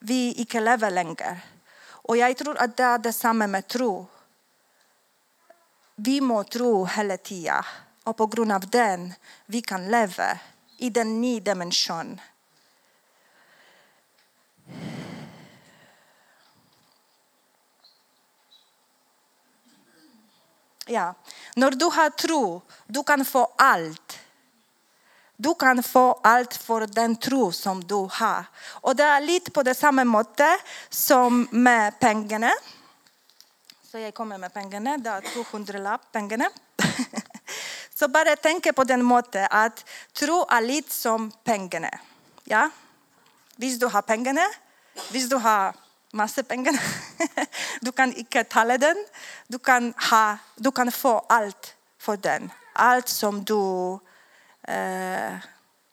vi 0.00 0.32
inte 0.32 0.60
lever 0.60 0.90
längre. 0.90 1.40
Och 1.84 2.16
jag 2.16 2.36
tror 2.36 2.58
att 2.58 2.76
det 2.76 2.82
är 2.82 2.98
detsamma 2.98 3.46
med 3.46 3.68
tro. 3.68 4.06
Vi 5.96 6.20
må 6.20 6.44
tro 6.44 6.84
hela 6.84 7.16
tiden 7.16 7.64
och 8.04 8.16
på 8.16 8.26
grund 8.26 8.52
av 8.52 8.70
den 8.70 9.14
vi 9.46 9.62
kan 9.62 9.90
leva 9.90 10.38
i 10.78 10.90
den 10.90 11.20
nya 11.20 11.40
dimensionen. 11.40 12.20
Ja. 20.92 21.14
När 21.56 21.70
du 21.70 21.84
har 21.84 22.10
tro, 22.10 22.62
du 22.86 23.02
kan 23.02 23.24
få 23.24 23.52
allt. 23.58 24.18
Du 25.36 25.54
kan 25.54 25.82
få 25.82 26.20
allt 26.22 26.56
för 26.56 26.86
den 26.86 27.16
tro 27.16 27.52
som 27.52 27.84
du 27.84 28.08
har. 28.10 28.44
Och 28.84 28.96
det 28.96 29.02
är 29.02 29.20
lite 29.20 29.50
på 29.50 29.62
det 29.62 29.74
samma 29.74 30.04
måttet 30.04 30.60
som 30.88 31.48
med 31.50 32.00
pengarna. 32.00 32.52
Så 33.90 33.98
jag 33.98 34.14
kommer 34.14 34.38
med 34.38 34.52
pengarna, 34.52 34.98
det 34.98 35.10
är 35.10 35.44
200 35.44 35.78
lapp 35.78 36.12
pengarna. 36.12 36.50
Så 37.94 38.08
bara 38.08 38.36
tänk 38.36 38.74
på 38.74 38.84
den 38.84 39.02
måten 39.02 39.46
att 39.50 39.84
tro 40.12 40.46
är 40.48 40.60
lite 40.60 40.92
som 40.92 41.30
pengarna. 41.44 41.90
Ja? 42.44 42.70
Visst 43.56 43.80
du 43.80 43.86
har 43.86 44.02
pengarna, 44.02 44.46
visst 45.12 45.30
du 45.30 45.36
har 45.36 45.74
massa 46.12 46.42
pengar. 46.42 46.74
Du 47.80 47.92
kan 47.92 48.12
inte 48.12 48.44
tala 48.44 48.78
den. 48.78 49.06
Du 49.48 49.58
kan, 49.58 49.94
ha, 50.10 50.38
du 50.56 50.70
kan 50.70 50.92
få 50.92 51.18
allt 51.28 51.74
för 51.98 52.16
den. 52.16 52.52
Allt 52.72 53.08
som 53.08 53.44
du 53.44 53.98
eh, 54.68 55.36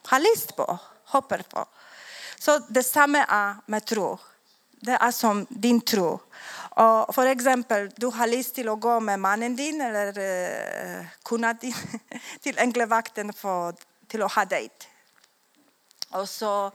har 0.05 0.19
lust 0.19 0.55
på, 0.55 0.79
hoppas 1.05 1.43
på. 1.43 1.65
Så 2.39 2.59
detsamma 2.59 3.23
är 3.23 3.55
med 3.65 3.85
tro. 3.85 4.17
Det 4.81 4.91
är 4.91 5.11
som 5.11 5.45
din 5.49 5.81
tro. 5.81 6.19
Och 6.69 7.15
för 7.15 7.25
exempel, 7.25 7.91
du 7.95 8.07
har 8.07 8.27
lust 8.27 8.55
till 8.55 8.69
att 8.69 8.79
gå 8.79 8.99
med 8.99 9.19
mannen 9.19 9.55
din 9.55 9.81
eller 9.81 10.07
eh, 10.19 11.05
kunna 11.23 11.53
din 11.53 11.75
till 12.41 12.59
änglavakten 12.59 13.33
för, 13.33 13.75
till 14.07 14.23
att 14.23 14.33
ha 14.33 14.45
dejt. 14.45 14.85
Och 16.09 16.29
så 16.29 16.65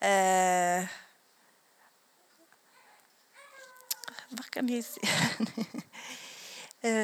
eh, 0.00 0.84
vad 4.36 4.50
kan 4.50 4.68
jag 4.68 4.84
säga? 4.84 5.12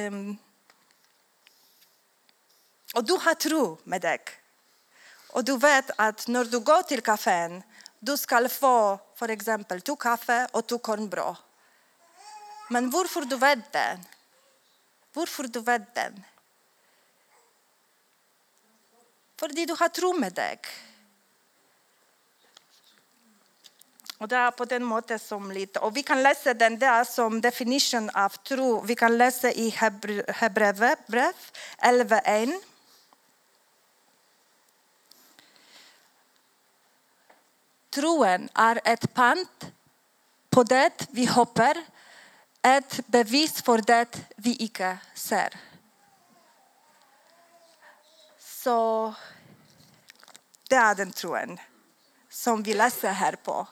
um, 0.09 0.39
och 2.95 3.05
du 3.05 3.13
har 3.13 3.35
tro 3.35 3.79
med 3.85 4.01
dig. 4.01 4.19
Och 5.33 5.45
du 5.45 5.59
vet 5.59 5.91
att 5.97 6.29
när 6.29 6.45
du 6.45 6.61
går 6.61 6.83
till 6.83 7.01
kafén, 7.01 7.63
du 7.99 8.17
ska 8.17 8.49
få 8.49 8.99
för 9.15 9.29
exempel 9.29 9.81
två 9.81 9.97
kaffe 9.97 10.49
och 10.53 10.67
två 10.67 10.79
kornbröd. 10.79 11.37
Men 12.71 12.91
varför 12.91 13.21
du 13.21 13.37
vet 13.37 13.73
det? 13.73 14.01
Varför 15.13 15.45
du 15.45 15.61
vet 15.61 15.95
det? 15.95 16.13
För 19.37 19.49
du 19.49 19.77
har 19.79 19.89
tro 19.89 20.13
med 20.13 20.33
dig. 20.33 20.61
Och 24.21 24.29
det 24.29 24.37
är 24.37 24.51
på 24.51 24.65
den 24.65 24.85
måten 24.85 25.19
som 25.19 25.53
lite, 25.53 25.79
och 25.79 25.97
vi 25.97 26.03
kan 26.03 26.23
läsa 26.23 26.55
den 26.55 26.79
där 26.79 27.05
som 27.05 27.41
definition 27.41 28.11
av 28.11 28.29
tro. 28.29 28.81
Vi 28.81 28.95
kan 28.95 29.19
läsa 29.19 29.53
i 29.53 29.69
Hebreerbrev 29.69 31.33
11.1. 31.79 32.61
Troen 37.91 38.49
är 38.55 38.81
ett 38.85 39.15
pant 39.15 39.67
på 40.51 40.63
det 40.63 41.07
vi 41.11 41.27
hoppas, 41.27 41.77
ett 42.63 43.07
bevis 43.07 43.63
för 43.63 43.79
det 43.79 44.21
vi 44.37 44.57
icke 44.59 44.99
ser. 45.15 45.57
Så 48.39 49.15
det 50.69 50.77
är 50.77 50.95
den 50.95 51.13
troen 51.13 51.61
som 52.29 52.63
vi 52.63 52.75
läser 52.75 53.13
här 53.13 53.37
på. 53.37 53.67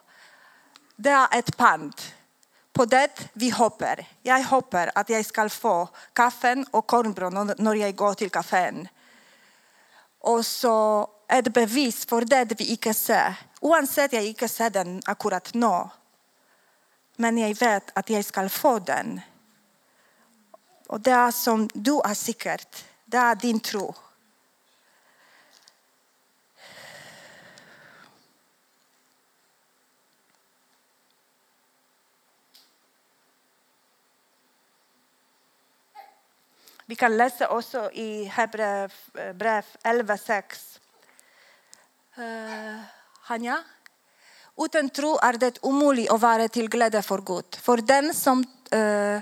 Det 1.01 1.11
är 1.11 1.39
ett 1.39 1.57
pant 1.57 2.15
på 2.73 2.85
det 2.85 3.29
vi 3.33 3.51
hoppas. 3.51 3.99
Jag 4.23 4.43
hoppas 4.45 4.89
att 4.95 5.09
jag 5.09 5.27
ska 5.27 5.49
få 5.49 5.89
kaffen 6.13 6.67
och 6.71 6.87
kornbröd 6.87 7.61
när 7.61 7.75
jag 7.75 7.97
går 7.97 8.15
till 8.15 8.31
kafén. 8.31 8.89
Och 10.19 10.47
så 10.47 11.09
ett 11.29 11.53
bevis 11.55 12.07
för 12.07 12.25
det 12.25 12.45
vi 12.59 12.73
icke 12.73 12.95
ser. 12.95 13.35
Oavsett 13.61 14.13
jag 14.13 14.25
icke 14.25 14.49
ser 14.49 14.71
den 14.71 15.03
akkurat 15.05 15.55
nu. 15.55 15.89
Men 17.17 17.39
jag 17.39 17.55
vet 17.55 17.99
att 17.99 18.11
jag 18.11 18.25
ska 18.25 18.49
få 18.49 18.79
den. 18.79 19.21
Och 20.87 21.01
det 21.01 21.11
är 21.11 21.31
som 21.31 21.69
du 21.75 22.01
är 22.05 22.15
säkert. 22.15 22.85
Det 23.05 23.17
är 23.17 23.35
din 23.35 23.61
tro. 23.61 23.95
Vi 36.89 36.95
kan 36.95 37.17
läsa 37.17 37.49
också 37.49 37.91
i 37.93 38.25
Hebreerbrev 38.25 39.65
eh, 39.83 39.93
11.6. 39.93 40.79
Uh, 42.19 42.25
eh, 42.25 42.81
Hanja? 43.21 43.63
Utan 44.57 44.91
tro 44.91 45.19
är 45.19 45.33
det 45.33 45.59
omöjligt 45.63 46.11
att 46.11 46.21
vara 46.21 46.49
till 46.49 46.69
glädje 46.69 47.03
för 47.03 47.19
Gud. 47.19 47.57
För 47.61 47.77
den 47.77 48.15
som 48.15 48.39
uh, 48.75 49.21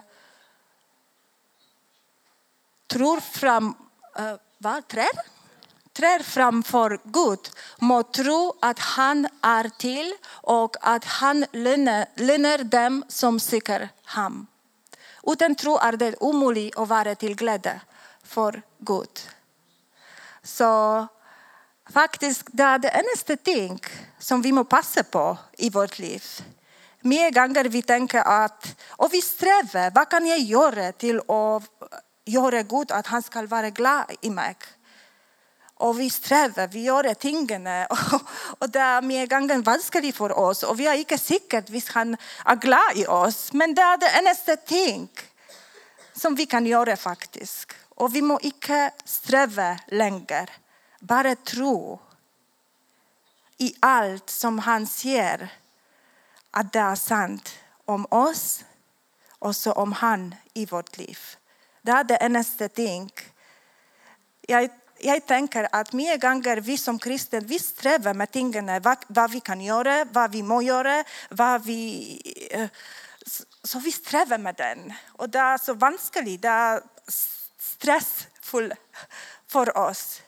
tror 2.86 3.20
fram, 3.20 3.74
uh, 4.20 4.34
vad, 4.58 4.88
trär? 4.88 5.16
trär 5.92 6.22
framför 6.22 7.00
Gud 7.04 7.50
må 7.78 8.02
tro 8.02 8.54
att 8.60 8.78
han 8.78 9.28
är 9.40 9.68
till 9.68 10.14
och 10.28 10.76
att 10.80 11.04
han 11.04 11.46
lönar, 11.52 12.06
lönar 12.14 12.58
dem 12.58 13.04
som 13.08 13.40
söker 13.40 13.88
honom. 14.04 14.46
Utan 15.26 15.54
tro 15.54 15.78
är 15.78 15.92
det 15.92 16.16
omöjligt 16.20 16.76
att 16.78 16.88
vara 16.88 17.14
till 17.14 17.36
glädje 17.36 17.80
för 18.22 18.62
Gud. 18.78 19.20
Så 20.42 21.06
faktiskt, 21.90 22.42
det 22.46 22.62
är 22.62 22.78
det 22.78 22.88
enda 22.88 23.42
ting 23.42 23.80
som 24.18 24.42
vi 24.42 24.52
måste 24.52 24.70
passa 24.70 25.02
på 25.02 25.38
i 25.58 25.70
vårt 25.70 25.98
liv. 25.98 26.24
Många 27.00 27.30
gånger 27.30 27.64
vi 27.64 27.82
tänker 27.82 28.18
att, 28.18 28.82
och 28.88 29.14
vi 29.14 29.22
strävar, 29.22 29.90
vad 29.94 30.08
kan 30.08 30.26
jag 30.26 30.38
göra 30.38 30.92
till 30.92 31.18
att 31.18 31.62
göra 32.24 32.62
Gud 32.62 32.92
att 32.92 33.06
han 33.06 33.22
ska 33.22 33.46
vara 33.46 33.70
glad 33.70 34.04
i 34.20 34.30
mig? 34.30 34.56
Och 35.78 36.00
vi 36.00 36.10
strävar, 36.10 36.68
vi 36.68 36.82
gör 36.82 37.14
tingene. 37.14 37.86
Och, 38.58 38.70
det 38.70 38.78
är 38.78 39.02
med 39.02 39.30
gången 39.30 39.62
vanskligt 39.62 40.16
för 40.16 40.38
oss. 40.38 40.62
Och 40.62 40.80
vi 40.80 40.86
är 40.86 40.94
inte 40.94 41.18
säkra 41.18 41.58
att 41.58 41.88
han 41.88 42.16
är 42.44 42.56
glad 42.56 42.96
i 42.96 43.06
oss. 43.06 43.52
Men 43.52 43.74
det 43.74 43.82
är 43.82 43.98
det 43.98 44.08
enda 44.08 44.56
ting 44.56 45.08
som 46.12 46.34
vi 46.34 46.46
kan 46.46 46.66
göra 46.66 46.96
faktiskt. 46.96 47.72
Och 47.88 48.14
vi 48.14 48.22
må 48.22 48.40
inte 48.40 48.90
sträva 49.04 49.78
längre. 49.88 50.46
Bara 51.00 51.36
tro 51.36 52.00
i 53.58 53.74
allt 53.80 54.30
som 54.30 54.58
han 54.58 54.86
säger 54.86 55.52
att 56.50 56.72
det 56.72 56.78
är 56.78 56.94
sant 56.94 57.58
om 57.84 58.06
oss 58.10 58.64
och 59.38 59.56
så 59.56 59.72
om 59.72 59.92
han 59.92 60.34
i 60.54 60.66
vårt 60.66 60.98
liv. 60.98 61.18
Det 61.82 61.90
är 61.90 62.04
det 62.04 62.16
enda 62.16 62.68
ting. 62.68 63.10
Jag 64.40 64.70
jag 64.98 65.26
tänker 65.26 65.68
att 65.72 65.92
många 65.92 66.16
gånger 66.16 66.56
vi 66.56 66.78
som 66.78 66.98
kristna 66.98 67.40
vi 67.40 67.58
strävar 67.58 68.14
med 68.14 68.30
tingen, 68.30 68.82
vad, 68.82 68.98
vad, 69.06 69.30
vi 69.30 69.40
kan 69.40 69.60
göra, 69.60 70.04
vad 70.04 70.32
vi 70.32 70.42
må 70.42 70.62
göra, 70.62 71.04
vad 71.30 71.64
vi... 71.64 72.48
Eh, 72.50 72.68
så 73.62 73.78
vi 73.78 73.92
strävar 73.92 74.38
med 74.38 74.54
den. 74.54 74.92
Och 75.08 75.30
det 75.30 75.38
är 75.38 75.58
så 75.58 75.74
vanskligt, 75.74 76.42
det 76.42 76.48
är 76.48 76.82
stressfullt 77.58 78.74
för 79.46 79.78
oss. 79.78 80.22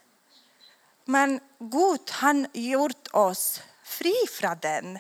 Men 1.05 1.41
Gud 1.59 2.11
han 2.11 2.47
gjort 2.53 3.09
oss 3.13 3.63
fri 3.85 4.15
från 4.31 4.59
den. 4.61 4.99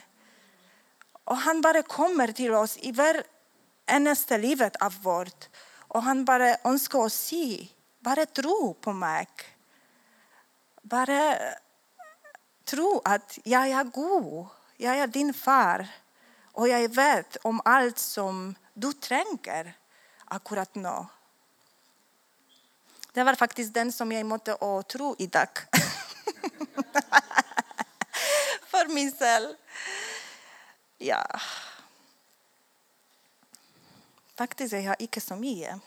Och 1.24 1.36
han 1.36 1.60
bara 1.60 1.82
kommer 1.82 2.32
till 2.32 2.54
oss 2.54 2.78
i 2.80 2.92
varenda 2.92 4.36
livet 4.36 4.76
av 4.76 5.02
vårt. 5.02 5.48
Och 5.88 6.02
han 6.02 6.24
bara 6.24 6.56
önskar 6.64 6.98
oss 6.98 7.14
se, 7.14 7.68
bara 8.00 8.26
tro 8.26 8.74
på 8.74 8.92
mig 8.92 9.26
bara 10.82 11.38
tro 12.64 13.00
att 13.04 13.38
jag 13.44 13.68
är 13.68 13.84
god. 13.84 14.46
Jag 14.76 14.98
är 14.98 15.06
din 15.06 15.34
far 15.34 15.88
och 16.52 16.68
jag 16.68 16.94
vet 16.94 17.36
om 17.36 17.60
allt 17.64 17.98
som 17.98 18.54
du 18.74 18.92
tänker 18.92 19.76
akkurat 20.24 20.74
nu. 20.74 21.06
Det 23.12 23.24
var 23.24 23.34
faktiskt 23.34 23.74
den 23.74 23.92
som 23.92 24.12
jag 24.12 24.26
måste 24.26 24.56
tro 24.88 25.16
idag. 25.18 25.48
För 28.70 28.88
min 28.88 29.12
själ. 29.12 29.56
Ja. 30.98 31.40
Faktiskt 34.34 34.74
är 34.74 34.80
jag 34.80 34.96
inte 34.98 35.20
så 35.20 35.36
mycket 35.36 35.80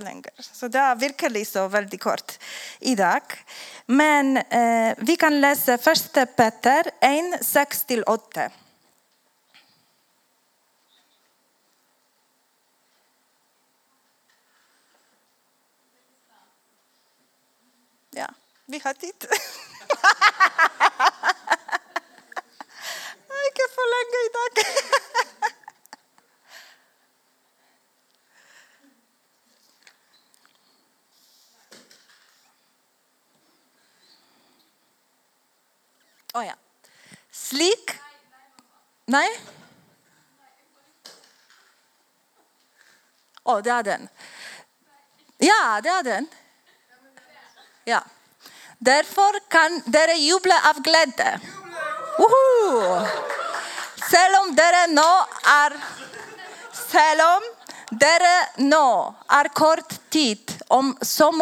längre. 0.00 0.30
Så 0.38 0.68
det 0.68 0.78
är 0.78 0.94
verkligen 0.94 1.46
så 1.46 1.68
väldigt 1.68 2.02
kort 2.02 2.38
idag. 2.80 3.22
Men 3.86 4.36
eh, 4.36 4.94
vi 4.98 5.16
kan 5.16 5.40
läsa 5.40 5.78
första 5.78 6.26
Peter 6.26 6.90
1, 7.00 7.42
6-8. 7.42 8.50
Ja, 18.10 18.28
vi 18.66 18.80
har 18.84 18.94
tid. 18.94 19.14
Inte 23.48 23.64
för 23.74 23.86
länge 23.94 24.18
idag. 24.28 24.52
Oh 36.34 36.46
ja. 36.46 36.54
Slik 37.30 37.90
Nej? 39.18 39.30
Å, 43.42 43.54
oh, 43.54 43.62
det 43.62 43.70
är 43.70 43.82
den. 43.82 44.08
Ja, 45.38 45.80
det 45.82 45.88
är 45.88 46.02
den. 46.02 46.26
Ja. 47.84 48.02
därför 48.78 49.40
kan 49.48 49.82
dere 49.86 50.14
jubla 50.14 50.54
av 50.70 50.82
glädje. 50.82 51.40
Woho! 52.18 53.06
Selv 54.10 54.54
dere 54.56 54.86
nå 54.92 55.10
er 55.54 55.74
Selom 56.88 57.48
dere 57.90 58.34
nå 58.70 59.14
er 59.40 59.48
kort 59.48 59.96
tid, 60.10 60.52
om 60.68 60.96
så 61.00 61.32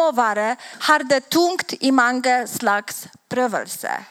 har 0.87 1.03
det 1.03 1.29
tungt 1.29 1.73
i 1.79 1.91
mange 1.91 2.47
slags 2.47 3.07
prøvelser. 3.29 4.05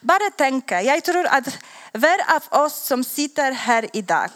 Bare 0.00 0.30
tenke, 0.36 0.80
jeg 0.82 1.04
tror 1.04 1.26
at 1.30 1.46
var 1.94 2.34
av 2.36 2.64
oss 2.64 2.74
som 2.74 3.04
sitter 3.04 3.52
här 3.52 3.96
i 3.96 4.02
dag, 4.02 4.30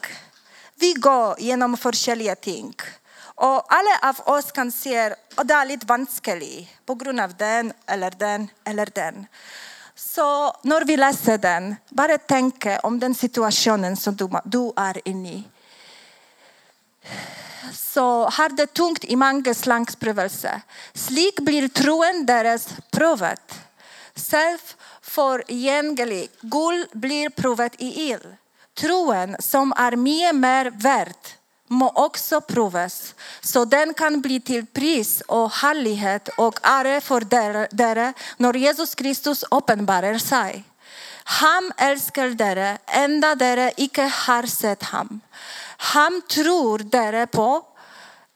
vi 0.75 0.93
går 0.93 1.41
genom 1.41 1.77
forskjellige 1.77 2.35
ting. 2.35 2.75
Och 3.19 3.73
alla 3.73 3.99
av 4.03 4.21
oss 4.37 4.53
kan 4.53 4.73
se 4.73 5.15
att 5.35 5.49
det 5.49 5.55
är 5.55 5.67
lite 5.67 5.87
vanskligt 5.87 6.69
på 6.87 6.95
grund 6.95 7.21
av 7.21 7.35
den 7.37 7.73
eller 7.87 8.11
den 8.11 8.49
eller 8.65 8.89
den. 8.95 9.27
Så 9.95 10.57
när 10.63 10.85
vi 10.85 10.97
läser 10.97 11.39
den, 11.39 11.77
bara 11.89 12.19
tänk 12.19 12.67
om 12.83 13.01
den 13.01 13.15
situationen 13.15 13.97
som 13.97 14.17
du, 14.17 14.29
du 14.45 14.73
inne 15.05 15.33
i. 15.33 15.45
Så 17.73 18.29
har 18.29 18.49
det 18.49 18.67
tungt 18.67 19.05
i 19.05 19.17
många 19.17 19.55
slags 19.55 19.97
prövelser. 19.97 20.61
Slik 20.95 21.41
blir 21.41 21.69
troen 21.69 22.27
deras 22.27 22.69
prøvet. 22.91 23.61
Själv 24.15 24.59
förgänglig. 25.07 26.31
Guld 26.41 26.89
blir 26.93 27.31
provet 27.31 27.73
i 27.79 28.11
ill. 28.11 28.37
Troen, 28.75 29.37
som 29.39 29.73
är 29.77 29.97
mycket 29.97 30.35
mer 30.35 30.71
värd 30.71 31.15
må 31.69 31.89
också 31.89 32.41
provas, 32.41 33.15
så 33.41 33.65
den 33.65 33.95
kan 33.95 34.21
bli 34.21 34.41
till 34.41 34.67
pris 34.67 35.21
och 35.21 35.51
härlighet 35.53 36.29
och 36.39 36.59
ära 36.63 37.01
för 37.01 37.21
dere 37.77 38.13
när 38.37 38.55
Jesus 38.55 38.95
Kristus 38.95 39.45
uppenbarar 39.51 40.19
sig. 40.19 40.65
Han 41.25 41.73
älskar 41.77 42.29
dere 42.29 42.79
ända 42.87 43.35
dere 43.35 43.73
icke 43.77 44.03
har 44.03 44.43
sett 44.43 44.83
ham. 44.83 45.21
Han 45.77 46.23
tror 46.29 46.79
dere 46.79 47.27
på 47.27 47.63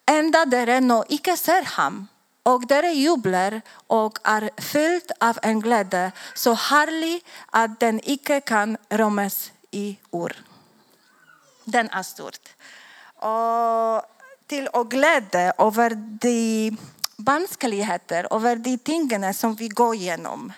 ända 0.06 0.44
dere 0.44 0.80
nå 0.80 1.04
icke 1.08 1.36
ser 1.36 1.62
ham 1.62 2.08
och 2.42 2.66
där 2.66 2.90
jublar 2.90 3.60
och 3.86 4.18
är 4.24 4.50
fyllt 4.60 5.10
av 5.20 5.38
en 5.42 5.60
glädje 5.60 6.12
så 6.34 6.54
härlig 6.54 7.24
att 7.50 7.80
den 7.80 8.00
icke 8.04 8.40
kan 8.40 8.76
rymmas 8.88 9.52
i 9.70 9.98
ord. 10.10 10.34
Den 11.64 11.90
är 11.90 12.02
stort. 12.02 12.48
Och 13.14 14.02
till 14.46 14.66
och 14.66 14.90
glädje 14.90 15.52
över 15.58 15.90
de 16.20 16.76
vanskeligheter, 17.16 18.26
över 18.30 18.56
de 18.56 18.78
tingen 18.78 19.34
som 19.34 19.54
vi 19.54 19.68
går 19.68 19.94
igenom. 19.94 20.52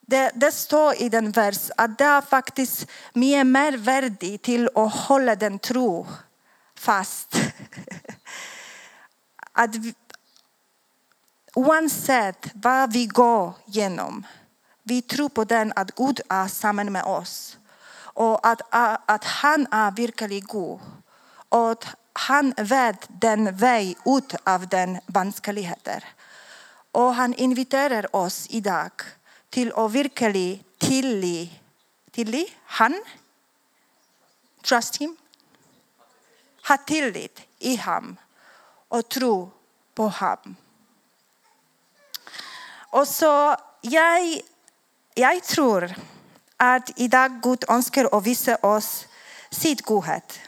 Det, 0.00 0.30
det, 0.34 0.52
står 0.52 1.02
i 1.02 1.08
den 1.08 1.32
vers 1.32 1.70
att 1.76 1.98
det 1.98 2.04
är 2.04 2.20
faktiskt 2.20 2.86
mycket 3.12 3.46
mer 3.46 3.76
värdigt 3.76 4.42
till 4.42 4.68
att 4.74 4.94
hålla 4.94 5.36
den 5.36 5.58
tro 5.58 6.06
fast. 6.78 7.36
att 9.52 9.74
vi, 9.74 9.94
Oavsett 11.56 12.50
vad 12.54 12.92
vi 12.92 13.06
går 13.06 13.54
igenom, 13.66 14.26
vi 14.82 15.02
tror 15.02 15.28
på 15.28 15.44
den 15.44 15.72
att 15.76 15.94
Gud 15.94 16.20
är 16.28 16.48
samman 16.48 16.92
med 16.92 17.04
oss. 17.04 17.58
och 18.16 18.46
att, 18.46 18.60
att 19.06 19.24
han 19.24 19.66
är 19.70 19.90
verkligen 19.90 20.46
god. 20.46 20.80
och 21.48 21.70
att 21.70 21.86
han 22.12 22.54
vet 22.56 23.06
den 23.08 23.56
väg 23.56 23.96
ut 24.04 24.34
av 24.44 24.68
den 24.68 24.98
vanskeligheter. 25.06 26.04
Och 26.92 27.14
han 27.14 27.34
inviterar 27.34 28.16
oss 28.16 28.46
idag 28.50 28.92
till 29.50 29.72
att 29.72 29.92
verkligen 29.92 30.64
virkelig 30.82 31.62
tilgi 32.10 32.54
han. 32.64 33.02
Trust 34.62 34.96
him. 34.96 35.16
Ha 36.68 36.76
tillit 36.76 37.40
i 37.58 37.76
ham 37.76 38.16
och 38.88 39.08
tro 39.08 39.50
på 39.94 40.08
ham. 40.08 40.56
Och 42.96 43.08
så 43.08 43.56
jag, 43.80 44.40
jag 45.14 45.42
tror 45.42 45.94
att 46.56 47.00
i 47.00 47.08
dag 47.08 47.40
Gud 47.42 47.64
önskar 47.68 48.08
att 48.12 48.26
visa 48.26 48.56
oss 48.56 49.06
sitt 49.50 49.82
godhet. 49.82 50.40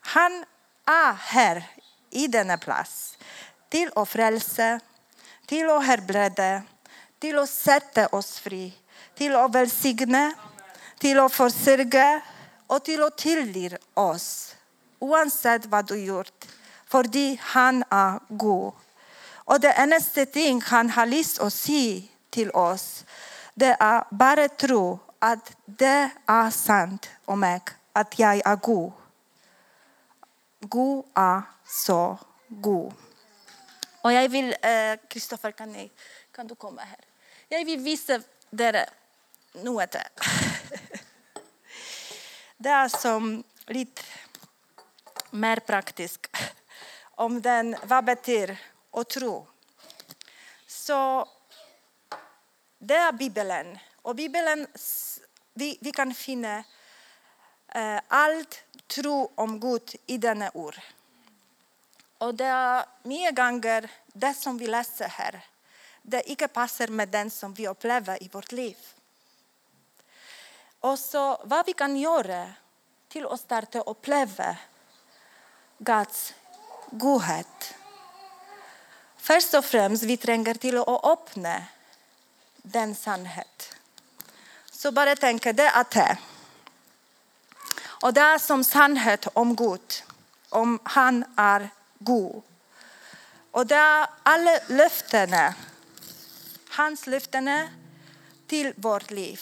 Han 0.00 0.44
är 0.86 1.12
här 1.12 1.64
i 2.10 2.26
denna 2.26 2.58
plats 2.58 3.18
till 3.68 3.90
att 3.94 4.08
frälsa, 4.08 4.80
till 5.46 5.70
att 5.70 5.84
härbärga, 5.84 6.62
till 7.18 7.38
att 7.38 7.50
sätta 7.50 8.06
oss 8.06 8.38
fri, 8.38 8.72
till 9.14 9.36
att 9.36 9.54
välsigna, 9.54 10.34
till 10.98 11.18
att 11.18 11.32
försörja 11.32 12.20
och 12.66 12.84
till 12.84 13.02
att 13.02 13.18
tillge 13.18 13.78
oss, 13.94 14.56
oavsett 14.98 15.66
vad 15.66 15.86
du 15.86 15.96
gjort, 16.04 16.44
för 16.86 17.38
han 17.38 17.84
är 17.90 18.20
god. 18.28 18.72
Og 19.48 19.62
det 19.62 19.72
eneste 19.80 20.24
ting 20.24 20.62
han 20.62 20.90
har 20.90 21.06
lyst 21.06 21.38
att 21.38 21.46
å 21.46 21.50
si 21.50 22.10
til 22.30 22.50
oss, 22.50 23.04
det 23.54 23.76
er 23.80 24.04
bare 24.10 24.48
tro 24.48 25.00
at 25.20 25.54
det 25.64 26.10
er 26.28 26.50
sant 26.50 27.08
om 27.26 27.40
meg, 27.40 27.72
at 27.94 28.18
jeg 28.18 28.42
er 28.44 28.56
god. 28.56 28.92
God 30.60 31.04
er 31.16 31.42
så 31.64 32.16
god. 32.48 32.92
Og 34.02 34.12
jeg 34.12 34.32
vil 34.32 34.54
Kristoffer, 35.10 35.48
eh, 35.48 35.54
kan, 35.56 35.90
kan, 36.34 36.46
du 36.46 36.54
komme 36.54 36.84
her? 36.84 37.00
Jeg 37.50 37.66
vil 37.66 37.82
vise 37.82 38.20
dere 38.50 38.84
noe 39.64 39.86
til. 39.86 40.04
Det 42.58 42.72
er 42.82 42.88
som 42.92 43.44
litt 43.68 44.04
mer 45.32 45.60
praktisk 45.60 46.28
om 47.16 47.40
den, 47.42 47.74
hva 47.88 48.00
betyr 48.04 48.54
och 48.90 49.08
tro. 49.08 49.46
Så 50.66 51.28
det 52.78 52.94
är 52.94 53.12
Bibeln. 53.12 53.78
Och 54.02 54.14
Bibeln 54.16 54.66
vi, 55.54 55.78
vi 55.80 55.92
kan 55.92 56.14
finna 56.14 56.64
eh, 57.68 58.00
allt 58.08 58.64
tro 58.86 59.32
om 59.34 59.60
Gud 59.60 59.96
i 60.06 60.18
denna 60.18 60.50
ord. 60.54 60.80
Och 62.18 62.34
det 62.34 62.44
är 62.44 62.84
många 63.02 63.30
gånger 63.30 63.90
det 64.06 64.34
som 64.34 64.58
vi 64.58 64.66
läser 64.66 65.08
här 65.08 65.44
det 66.08 66.30
inte 66.30 66.48
passar 66.48 66.88
med 66.88 67.08
den 67.08 67.30
som 67.30 67.54
vi 67.54 67.68
upplever 67.68 68.22
i 68.22 68.28
vårt 68.28 68.52
liv. 68.52 68.76
Och 70.80 70.98
så 70.98 71.40
vad 71.44 71.66
vi 71.66 71.72
kan 71.72 71.96
göra 71.96 72.52
till 73.08 73.26
att 73.26 73.40
starta 73.40 73.80
uppleva 73.80 74.56
Guds 75.78 76.34
godhet. 76.90 77.74
Först 79.28 79.54
och 79.54 79.64
främst 79.64 80.02
vi 80.02 80.16
tränger 80.16 80.54
till 80.54 80.78
att 80.78 81.04
öppna 81.04 81.62
den 82.56 82.94
sannhet. 82.94 83.76
Så 84.70 84.92
bara 84.92 85.16
tänk, 85.16 85.42
det 85.42 85.70
att 85.70 85.90
det. 85.90 86.18
och 88.02 88.14
det 88.14 88.20
är 88.20 88.38
som 88.38 88.64
sannhet 88.64 89.28
om 89.32 89.56
Gud, 89.56 90.02
om 90.48 90.78
Han 90.82 91.24
är 91.36 91.68
god. 91.98 92.42
Och 93.50 93.66
det 93.66 93.74
är 93.74 94.06
alla 94.22 94.58
löften, 94.68 95.52
hans 96.70 97.06
löften, 97.06 97.68
till 98.46 98.72
vårt 98.76 99.10
liv. 99.10 99.40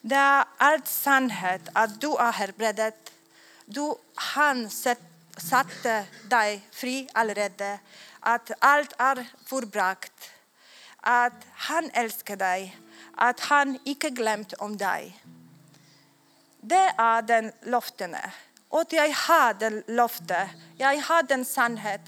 Det 0.00 0.14
är 0.14 0.44
allt 0.56 0.88
sannhet, 0.88 1.62
att 1.72 2.00
du 2.00 2.16
är 2.16 2.32
helbredet. 2.32 3.12
Du, 3.64 3.94
han 4.14 4.70
satte 5.36 6.04
dig 6.22 6.62
fri 6.70 7.08
allerede 7.12 7.78
att 8.20 8.50
allt 8.58 8.92
är 8.98 9.26
forbrakt. 9.46 10.30
att 11.02 11.46
han 11.52 11.90
älskar 11.92 12.36
dig, 12.36 12.76
att 13.16 13.40
han 13.40 13.78
icke 13.84 14.10
glömt 14.10 14.52
om 14.52 14.76
dig. 14.76 15.24
Det 16.60 16.94
är 16.98 17.22
den 17.22 17.52
løftene. 17.62 18.32
Och 18.68 18.84
jag 18.90 19.10
har 19.10 19.54
den 19.54 19.82
løftet. 19.86 20.48
jag 20.76 20.96
har 21.00 21.22
den 21.22 21.44
sannhet 21.44 22.00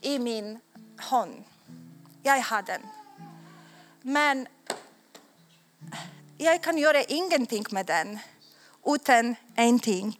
i 0.00 0.18
min 0.18 0.60
hand. 0.96 1.44
Jag 2.22 2.40
har 2.40 2.62
den. 2.62 2.82
Men 4.02 4.48
jag 6.38 6.62
kan 6.62 6.78
göra 6.78 7.02
ingenting 7.02 7.64
med 7.70 7.86
den 7.86 8.18
utan 8.86 9.36
en 9.54 9.78
ting. 9.78 10.18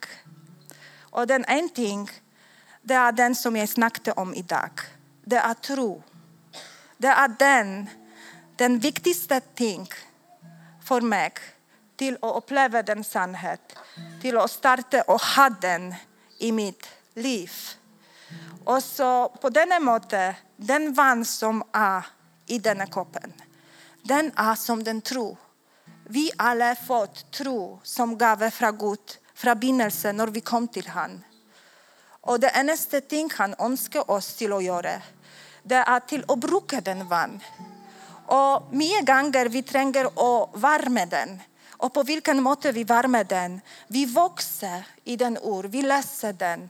Och 0.99 1.27
den 1.27 1.45
en 1.45 1.69
ting, 1.69 2.09
det 2.81 2.93
är 2.93 3.11
den 3.11 3.35
som 3.35 3.55
jag 3.55 3.69
snackade 3.69 4.11
om 4.21 4.33
i 4.33 4.41
dag. 4.41 4.71
Det 5.29 5.37
är 5.37 5.53
tro. 5.53 6.03
Det 6.97 7.07
är 7.07 7.27
den, 7.27 7.89
den 8.55 8.79
viktigaste 8.79 9.39
ting 9.39 9.89
för 10.83 11.01
mig 11.01 11.31
till 11.95 12.17
att 12.21 12.35
uppleva 12.35 12.83
den 12.83 13.03
sannhet, 13.03 13.75
till 14.21 14.37
att 14.37 14.51
starta 14.51 15.01
och 15.01 15.21
ha 15.21 15.49
den 15.49 15.95
i 16.37 16.51
mitt 16.51 16.87
liv. 17.13 17.51
Och 18.65 18.83
så 18.83 19.29
på 19.29 19.49
denna 19.49 19.79
måte, 19.79 20.35
den 20.55 20.93
vann 20.93 21.25
som 21.25 21.63
är 21.71 22.05
i 22.45 22.59
denna 22.59 22.85
koppen, 22.85 23.33
den 24.03 24.31
är 24.35 24.55
som 24.55 24.83
den 24.83 25.01
tro. 25.01 25.37
vi 26.09 26.31
alla 26.37 26.75
fått 26.75 27.31
tro 27.31 27.79
som 27.83 28.17
gave 28.17 28.51
från 28.51 28.77
Gud 28.77 29.17
från 29.35 29.59
begynnelsen 29.59 30.17
när 30.17 30.27
vi 30.27 30.41
kom 30.41 30.67
till 30.67 30.87
han. 30.87 31.23
Och 32.27 32.39
det 32.39 32.49
enda 32.49 32.75
ting 33.09 33.29
han 33.33 33.55
önskar 33.59 34.11
oss 34.11 34.35
till 34.35 34.53
att 34.53 34.63
göra, 34.63 35.01
det 35.67 35.75
är 35.75 35.99
till 35.99 36.23
att 36.27 36.39
bruka 36.39 36.81
den 36.81 37.07
vann. 37.07 37.39
Och 38.25 38.63
många 38.71 39.01
gånger 39.01 39.49
vi 39.49 39.63
tränger 39.63 40.05
att 40.05 40.49
värma 40.53 41.05
den. 41.05 41.41
Och 41.77 41.93
på 41.93 42.03
vilken 42.03 42.43
måte 42.43 42.71
vi 42.71 42.83
värmer 42.83 43.23
den. 43.23 43.61
Vi 43.87 44.05
växer 44.05 44.83
i 45.03 45.15
den 45.15 45.37
ord, 45.37 45.65
vi 45.65 45.81
läser 45.81 46.33
den 46.33 46.69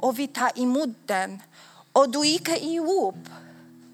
och 0.00 0.18
vi 0.18 0.26
tar 0.26 0.52
emot 0.60 0.96
den. 1.06 1.42
Och 1.92 2.10
du 2.10 2.26
gick 2.26 2.48
ihop 2.48 3.28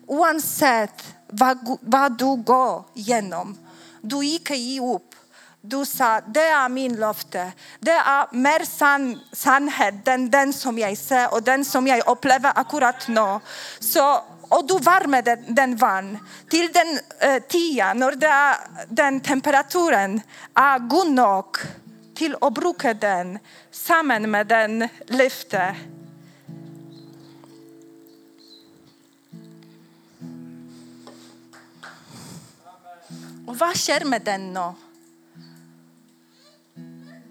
oavsett 0.06 1.14
vad, 1.28 1.78
vad 1.80 2.18
du 2.18 2.36
går 2.36 2.84
igenom. 2.94 3.58
Du 4.00 4.24
gick 4.24 4.50
ihop. 4.50 5.14
Du 5.60 5.86
sa, 5.86 6.20
det 6.20 6.40
är 6.40 6.68
min 6.68 6.96
löfte. 6.96 7.52
Det 7.80 7.90
är 7.90 8.34
mer 8.34 8.64
sann, 8.64 9.20
sannhet 9.32 10.08
än 10.08 10.30
den 10.30 10.52
som 10.52 10.78
jag 10.78 10.98
ser 10.98 11.34
och 11.34 11.42
den 11.42 11.64
som 11.64 11.86
jag 11.86 12.08
upplever 12.08 12.52
akkurat 12.54 13.08
nu. 13.08 13.40
Så, 13.80 14.22
och 14.48 14.66
du 14.66 14.78
värmer 14.78 15.22
den, 15.22 15.54
den 15.54 15.76
vann 15.76 16.18
till 16.48 16.72
den 16.72 16.98
eh, 17.20 17.42
tia, 17.42 17.94
när 17.94 18.12
det 18.12 18.56
den 18.88 19.20
temperaturen 19.20 20.20
är 20.54 20.78
god 20.78 21.10
nog 21.10 21.56
till 22.14 22.36
att 22.40 22.54
bruka 22.54 22.94
den 22.94 23.38
samman 23.70 24.30
med 24.30 24.46
den 24.46 24.88
lyfte. 25.06 25.76
Och 33.46 33.58
vad 33.58 33.76
sker 33.76 34.04
med 34.04 34.22
den 34.22 34.52
nu? 34.52 34.72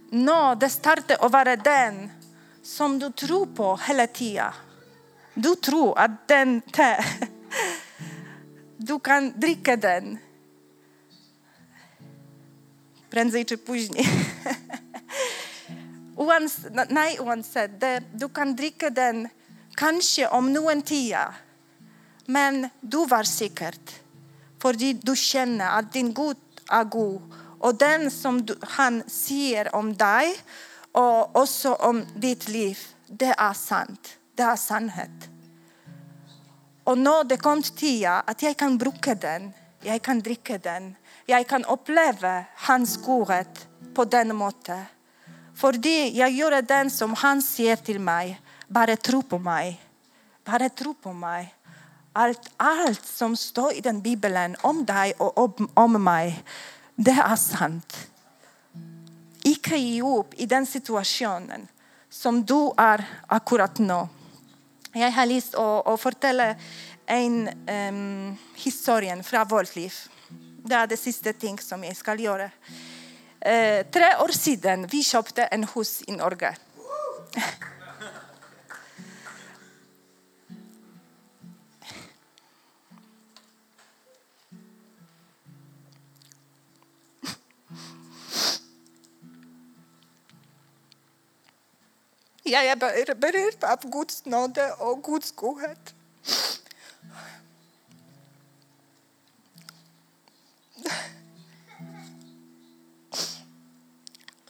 Nu 0.09 0.55
det 0.59 0.69
startar 0.69 1.25
att 1.25 1.31
vara 1.31 1.55
den 1.55 2.11
som 2.63 2.99
du 2.99 3.11
tror 3.11 3.45
på 3.45 3.79
hela 3.87 4.07
tiden. 4.07 4.51
Du 5.33 5.55
tror 5.55 5.99
att 5.99 6.27
den 6.27 6.61
te, 6.61 7.05
du 8.77 8.99
kan 8.99 9.39
dricka 9.39 9.77
den. 9.77 10.17
Prędzej 13.09 13.45
czy 13.45 13.57
później. 13.57 14.05
Nej, 16.89 17.19
oavsett, 17.19 17.79
det, 17.79 18.01
du 18.13 18.29
kan 18.29 18.55
dricka 18.55 18.89
den 18.89 19.29
kanske 19.75 20.27
om 20.27 20.53
någon 20.53 20.81
tid. 20.81 21.15
Men 22.25 22.69
du 22.81 23.05
var 23.05 23.23
säkert. 23.23 23.91
För 24.59 24.73
du 25.05 25.15
känner 25.15 25.79
att 25.79 25.93
din 25.93 26.13
Gud 26.13 26.37
är 26.69 26.83
god. 26.83 27.21
Och 27.59 27.75
den 27.75 28.11
som 28.11 28.45
du, 28.45 28.55
han 28.61 29.03
säger 29.07 29.75
om 29.75 29.93
dig 29.93 30.35
och 30.91 31.35
också 31.35 31.73
om 31.73 32.05
ditt 32.15 32.47
liv, 32.47 32.79
det 33.07 33.35
är 33.37 33.53
sant. 33.53 34.17
Det 34.35 34.43
är 34.43 34.55
sannhet. 34.55 35.29
Och 36.83 36.97
nåde 36.97 37.37
kom 37.37 37.61
till 37.63 38.05
att 38.05 38.41
jag 38.41 38.57
kan 38.57 38.77
bruka 38.77 39.15
den, 39.15 39.53
jag 39.81 40.01
kan 40.01 40.19
dricka 40.19 40.57
den, 40.57 40.95
jag 41.25 41.47
kan 41.47 41.65
uppleva 41.65 42.43
hans 42.55 42.97
godhet 42.97 43.67
på 43.93 44.05
den 44.05 44.35
måten. 44.35 44.83
För 45.55 45.73
det 45.73 46.09
jag 46.09 46.31
gör 46.31 46.61
den 46.61 46.91
som 46.91 47.13
han 47.13 47.41
säger 47.41 47.75
till 47.75 47.99
mig, 47.99 48.41
bara 48.67 48.95
tro 48.95 49.21
på 49.21 49.39
mig. 49.39 49.81
Bara 50.45 50.69
tro 50.69 50.93
på 50.93 51.13
mig 51.13 51.55
allt, 52.13 52.49
allt 52.57 53.05
som 53.05 53.37
står 53.37 53.73
i 53.73 53.81
den 53.81 54.01
bibeln 54.01 54.55
om 54.61 54.85
dig 54.85 55.13
och 55.17 55.37
om, 55.37 55.69
om 55.73 56.03
mig, 56.03 56.43
det 56.95 57.11
är 57.11 57.35
sant. 57.35 58.07
Icke 59.43 59.77
ge 59.77 60.01
upp 60.01 60.33
i 60.33 60.45
den 60.45 60.65
situationen 60.65 61.67
som 62.09 62.45
du 62.45 62.71
är 62.77 63.05
akkurat 63.27 63.77
nu. 63.77 64.07
Jag 64.95 65.11
har 65.11 65.25
lust 65.25 65.55
att, 65.55 65.87
att 65.87 66.03
berätta 66.03 66.55
en 67.05 67.49
ehm, 67.67 68.27
um, 68.27 68.37
historia 68.55 69.23
från 69.23 69.47
vårt 69.47 69.75
liv. 69.75 69.93
Det 70.65 70.75
är 70.75 70.87
det 70.87 70.97
sista 70.97 71.33
ting 71.33 71.59
som 71.59 71.83
jag 71.83 71.97
ska 71.97 72.15
göra. 72.15 72.43
Uh, 72.43 73.83
tre 73.91 74.15
år 74.19 74.31
sedan 74.31 74.87
vi 74.87 75.03
köpte 75.03 75.43
en 75.43 75.67
hus 75.75 76.03
i 76.07 76.11
Norge. 76.11 76.55
Jag 92.45 92.65
är 92.65 93.15
berörd 93.15 93.63
av 93.63 93.91
Guds 93.91 94.25
nåde 94.25 94.73
och 94.73 95.03
Guds 95.03 95.31
godhet. 95.31 95.93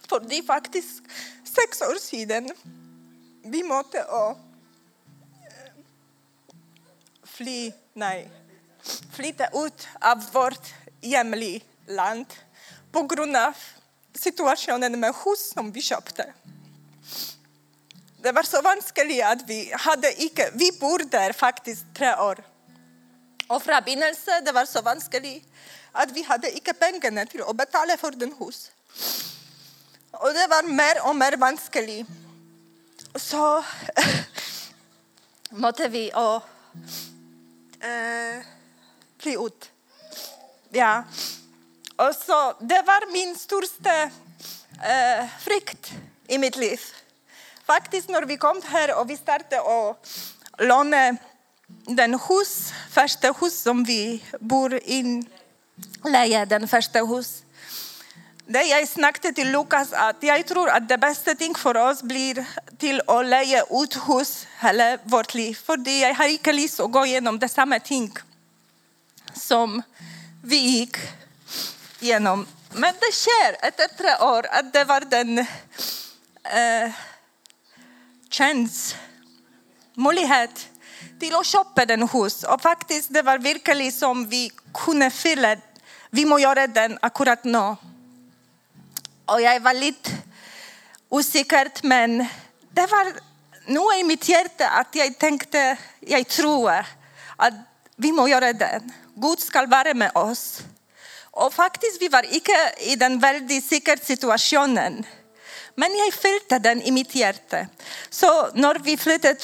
För 0.08 0.20
det 0.20 0.38
är 0.38 0.42
faktiskt 0.42 1.02
sex 1.44 1.80
år 1.80 1.98
sedan 2.00 2.50
vi 3.44 3.62
måste 3.62 3.98
eh, 3.98 4.36
fly, 7.22 7.72
nej, 7.92 8.30
flytta 9.12 9.46
ut 9.46 9.88
av 10.00 10.32
vårt 10.32 10.74
hemland 11.02 12.26
på 12.92 13.02
grund 13.02 13.36
av 13.36 13.54
situationen 14.14 15.00
med 15.00 15.14
hus 15.24 15.52
som 15.52 15.72
vi 15.72 15.82
köpte 15.82 16.32
det 18.24 18.32
var 18.32 18.42
så 18.42 18.62
vanskligt 18.62 19.24
att 19.24 19.42
vi 19.46 19.72
hade 19.72 20.22
icke, 20.22 20.50
vi 20.54 20.72
bor 20.80 20.98
där 20.98 21.32
faktiskt 21.32 21.84
tre 21.94 22.14
år. 22.14 22.44
Och 23.48 23.62
förbindelse, 23.62 24.40
det 24.40 24.52
var 24.52 24.66
så 24.66 24.82
vanskligt 24.82 25.44
att 25.92 26.10
vi 26.10 26.22
hade 26.22 26.56
icke 26.56 26.74
pengarna 26.74 27.26
till 27.26 27.42
att 27.42 27.56
betala 27.56 27.96
för 27.96 28.10
den 28.10 28.34
hus. 28.38 28.70
Och 30.10 30.32
det 30.32 30.46
var 30.46 30.62
mer 30.62 31.08
och 31.08 31.16
mer 31.16 31.36
vanskligt. 31.36 32.06
Så 33.14 33.64
måste 35.50 35.88
vi 35.88 36.12
och, 36.14 36.42
eh, 37.84 38.36
äh, 39.24 39.44
ut. 39.44 39.70
Ja. 40.70 41.04
Och 41.96 42.14
så, 42.26 42.56
det 42.60 42.82
var 42.82 43.12
min 43.12 43.38
största 43.38 44.02
eh, 44.82 45.20
äh, 45.20 45.28
frykt 45.40 45.92
i 46.26 46.38
mitt 46.38 46.56
liv 46.56 46.80
faktiskt 47.66 48.08
när 48.08 48.22
vi 48.22 48.36
kom 48.36 48.62
här 48.64 49.00
och 49.00 49.10
vi 49.10 49.16
startade 49.16 49.60
och 49.60 50.06
låna 50.58 51.16
den 51.86 52.14
hus, 52.28 52.72
första 52.90 53.32
hus 53.32 53.62
som 53.62 53.84
vi 53.84 54.24
bor 54.40 54.74
i, 54.74 55.24
leja 56.04 56.46
den 56.46 56.68
första 56.68 56.98
hus. 56.98 57.42
Det 58.46 58.62
jag 58.62 58.88
snackade 58.88 59.34
till 59.34 59.52
Lukas 59.52 59.92
att 59.92 60.16
jag 60.20 60.46
tror 60.46 60.68
att 60.70 60.88
det 60.88 60.98
bästa 60.98 61.34
ting 61.34 61.54
för 61.54 61.76
oss 61.76 62.02
blir 62.02 62.44
till 62.78 63.02
att 63.06 63.26
leja 63.26 63.64
ut 63.70 63.96
hus 64.08 64.46
hela 64.60 64.98
vårt 65.04 65.34
liv. 65.34 65.54
För 65.54 65.88
jag 65.88 66.14
har 66.14 66.28
inte 66.28 66.52
lust 66.52 66.80
att 66.80 66.92
gå 66.92 67.06
igenom 67.06 67.38
det 67.38 67.48
samma 67.48 67.80
ting 67.80 68.12
som 69.34 69.82
vi 70.42 70.56
gick 70.56 70.96
igenom. 72.00 72.46
Men 72.72 72.94
det 73.00 73.12
sker 73.12 73.68
efter 73.68 73.88
tre 73.88 74.26
år 74.26 74.46
att 74.50 74.72
det 74.72 74.84
var 74.84 75.00
den 75.00 75.38
eh, 75.38 76.92
chans, 78.36 78.96
möjlighet 79.94 80.68
till 81.20 81.34
att 81.34 81.46
köpa 81.46 81.86
den 81.86 82.08
hus. 82.08 82.42
Och 82.42 82.60
faktiskt, 82.62 83.12
det 83.12 83.22
var 83.22 83.38
verkligen 83.38 83.92
som 83.92 84.28
vi 84.28 84.50
kunde 84.84 85.10
fylla. 85.10 85.56
Vi 86.10 86.24
må 86.24 86.38
göra 86.38 86.66
den 86.66 86.98
akkurat 87.02 87.44
nu. 87.44 87.76
Och 89.26 89.40
jag 89.40 89.60
var 89.60 89.74
lite 89.74 90.10
osäker, 91.08 91.70
men 91.82 92.26
det 92.70 92.86
var 92.86 93.12
nu 93.66 94.00
i 94.00 94.04
mitt 94.04 94.28
hjärta 94.28 94.68
att 94.68 94.94
jag 94.94 95.18
tänkte, 95.18 95.76
jag 96.00 96.28
tror 96.28 96.84
att 97.36 97.54
vi 97.96 98.12
må 98.12 98.28
göra 98.28 98.52
den. 98.52 98.92
Gud 99.14 99.40
ska 99.40 99.66
vara 99.66 99.94
med 99.94 100.10
oss. 100.14 100.62
Och 101.30 101.54
faktiskt, 101.54 102.02
vi 102.02 102.08
var 102.08 102.34
icke 102.36 102.74
i 102.80 102.96
den 102.96 103.18
väldigt 103.18 103.64
säkra 103.64 103.96
situationen. 103.96 105.04
Men 105.76 105.90
jag 105.98 106.14
följde 106.14 106.68
den 106.68 106.82
i 106.82 106.90
mitt 106.90 107.14
hjärta. 107.14 107.66
Så 108.10 108.48
när 108.54 108.78
vi 108.78 108.96
flyttade, 108.96 109.36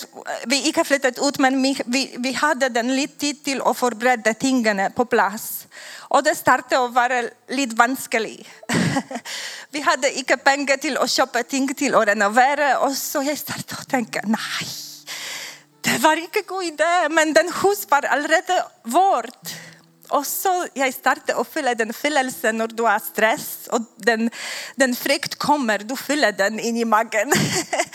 vi 0.47 0.67
inte 0.67 0.85
flyttat 0.85 1.19
ut, 1.19 1.39
men 1.39 1.63
vi, 1.87 2.15
vi 2.19 2.33
hade 2.33 2.69
den 2.69 2.97
lite 2.97 3.19
tid 3.19 3.45
till 3.45 3.63
att 3.63 3.79
förbereda 3.79 4.35
tingen 4.35 4.93
på 4.93 5.05
plats. 5.05 5.67
Och 5.99 6.23
det 6.23 6.35
startade 6.35 6.85
att 6.85 6.93
vara 6.93 7.23
lite 7.49 7.77
vanskligt. 7.77 8.49
vi 9.71 9.81
hade 9.81 10.19
inte 10.19 10.37
pengar 10.37 10.77
till 10.77 10.97
att 10.97 11.11
köpa 11.11 11.43
ting 11.43 11.75
till 11.75 11.95
att 11.95 12.09
renovera 12.09 12.79
och 12.79 12.97
så 12.97 13.23
jag 13.23 13.39
startade 13.39 13.81
att 13.81 13.89
tänka, 13.89 14.23
nej, 14.25 14.69
det 15.81 15.99
var 15.99 16.17
inte 16.17 16.39
en 16.39 16.45
god 16.47 16.65
idé, 16.65 17.09
men 17.11 17.33
den 17.33 17.53
hus 17.63 17.87
var 17.89 18.05
allerede 18.05 18.65
vårt. 18.83 19.49
Och 20.11 20.27
så 20.27 20.67
jag 20.75 20.95
startade 20.95 21.41
att 21.41 21.49
fylla 21.49 21.75
den 21.75 21.93
fyllelsen 21.93 22.59
när 22.59 22.67
du 22.67 22.83
har 22.83 22.99
stress 22.99 23.69
och 23.71 23.81
den, 23.97 24.31
den 24.75 24.97
frykt 24.97 25.35
kommer, 25.35 25.79
du 25.79 25.97
fyller 25.97 26.33
den 26.33 26.61
in 26.61 26.77
i 26.77 26.85
magen. 26.85 27.33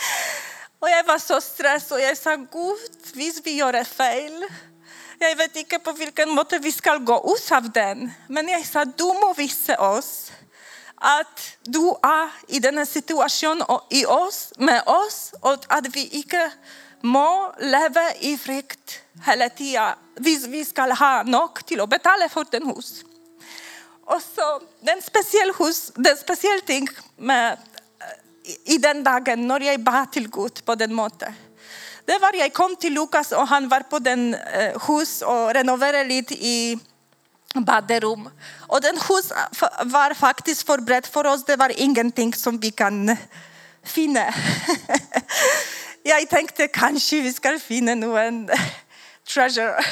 och 0.78 0.90
jag 0.90 1.04
var 1.04 1.18
så 1.18 1.40
stressad 1.40 1.98
och 1.98 2.04
jag 2.04 2.16
sa, 2.18 2.36
Gud, 2.36 3.14
visst 3.14 3.46
vi 3.46 3.52
gör 3.52 3.84
fel. 3.84 4.44
Jag 5.18 5.36
vet 5.36 5.56
inte 5.56 5.78
på 5.78 5.92
vilken 5.92 6.30
måte 6.30 6.58
vi 6.58 6.72
ska 6.72 6.96
gå 6.96 7.36
ut 7.36 7.52
av 7.52 7.70
den. 7.70 8.12
Men 8.28 8.48
jag 8.48 8.66
sa, 8.66 8.84
du 8.84 9.04
må 9.04 9.34
visa 9.36 9.80
oss 9.90 10.32
att 10.94 11.56
du 11.62 11.94
är 12.02 12.30
i 12.48 12.58
denna 12.58 12.86
situation 12.86 13.62
och 13.62 13.86
i 13.90 14.06
oss, 14.06 14.52
med 14.58 14.82
oss 14.86 15.34
och 15.40 15.64
att 15.68 15.96
vi 15.96 16.06
inte 16.06 16.52
må 17.02 17.52
leva 17.60 18.14
i 18.20 18.36
frykt 18.38 19.00
hela 19.24 19.48
tiden. 19.48 19.94
Vi, 20.14 20.36
vi 20.48 20.64
ska 20.64 20.94
ha 20.94 21.22
nog 21.22 21.66
till 21.66 21.80
att 21.80 21.88
betala 21.88 22.28
för 22.28 22.46
den 22.50 22.66
hus. 22.66 23.04
Och 24.04 24.22
så 24.34 24.60
den 24.80 25.02
speciell 25.02 25.52
hus, 25.58 25.92
den 25.94 26.16
speciell 26.16 26.60
ting 26.60 26.88
med, 27.16 27.58
i 28.64 28.78
den 28.78 29.04
dagen 29.04 29.48
när 29.48 29.60
jag 29.60 29.80
bad 29.80 30.12
till 30.12 30.28
Gud 30.30 30.64
på 30.64 30.74
den 30.74 30.94
måten. 30.94 31.34
Det 32.04 32.18
var 32.18 32.34
jag 32.34 32.52
kom 32.52 32.76
till 32.76 32.94
Lukas 32.94 33.32
och 33.32 33.48
han 33.48 33.68
var 33.68 33.80
på 33.80 33.98
den 33.98 34.34
eh, 34.34 34.88
hus 34.88 35.22
och 35.22 35.54
renoverade 35.54 36.04
lite 36.04 36.34
i 36.34 36.78
badrum. 37.54 38.28
Och 38.66 38.80
den 38.80 38.96
hus 38.96 39.32
var 39.84 40.14
faktiskt 40.14 40.66
förberett 40.66 41.06
för 41.06 41.26
oss. 41.26 41.44
Det 41.44 41.56
var 41.56 41.80
ingenting 41.80 42.34
som 42.34 42.58
vi 42.58 42.70
kan 42.70 43.16
finna. 43.82 44.34
Jag 46.08 46.28
tänkte 46.28 46.68
kanske 46.68 47.20
vi 47.20 47.32
ska 47.32 47.58
finna 47.58 47.94
nu 47.94 48.46
treasure. 49.34 49.84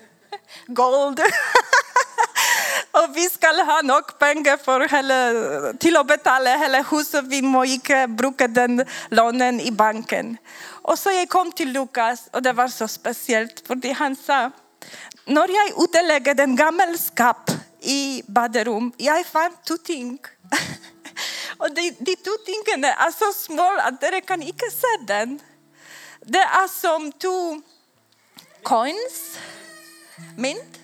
Gold. 0.66 1.20
och 2.90 3.16
vi 3.16 3.30
ska 3.30 3.46
ha 3.46 3.82
nog 3.82 4.18
pengar 4.18 4.56
för 4.56 4.88
hela, 4.88 5.72
till 5.72 5.96
att 5.96 6.06
betala 6.06 6.56
hela 6.56 6.82
huset. 6.82 7.24
Vi 7.24 7.42
må 7.42 7.64
inte 7.64 8.06
bruka 8.06 8.48
den 8.48 8.84
lånen 9.10 9.60
i 9.60 9.72
banken. 9.72 10.36
Och 10.64 10.98
så 10.98 11.10
jag 11.10 11.28
kom 11.28 11.52
till 11.52 11.72
Lukas 11.72 12.28
och 12.32 12.42
det 12.42 12.52
var 12.52 12.68
så 12.68 12.88
speciellt 12.88 13.66
för 13.66 13.94
han 13.94 14.16
sa 14.16 14.50
när 15.26 15.48
jag 15.48 15.84
utelägger 15.84 16.34
den 16.34 16.56
gamla 16.56 16.96
skap 16.98 17.50
i 17.80 18.22
badrum, 18.26 18.92
jag 18.96 19.26
fann 19.26 19.52
två 19.68 19.76
ting 19.76 20.18
och 21.62 21.74
de, 21.74 21.90
de 21.98 22.16
två 22.16 22.30
tingen 22.46 22.84
är 22.84 23.10
så 23.10 23.32
små 23.32 23.78
att 23.78 24.00
dere 24.00 24.20
kan 24.20 24.42
inte 24.42 24.70
se 24.70 25.04
den. 25.06 25.40
Det 26.20 26.38
är 26.38 26.68
som 26.68 27.12
två 27.12 27.60
coins, 28.62 29.38
mynt. 30.36 30.78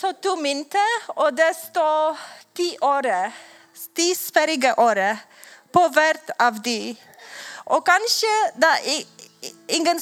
Så 0.00 0.12
två 0.12 0.36
mynt, 0.36 0.74
och 1.06 1.34
det 1.34 1.54
står 1.54 2.18
tio 2.56 2.78
öre. 2.82 3.32
tio 3.94 4.14
sfäriga 4.14 4.74
öre 4.76 5.18
på 5.72 5.88
vart 5.88 6.30
av 6.38 6.62
de. 6.62 6.96
Och 7.64 7.86
kanske 7.86 8.26
det 8.56 8.66
är 8.66 9.04
ingen 9.66 10.00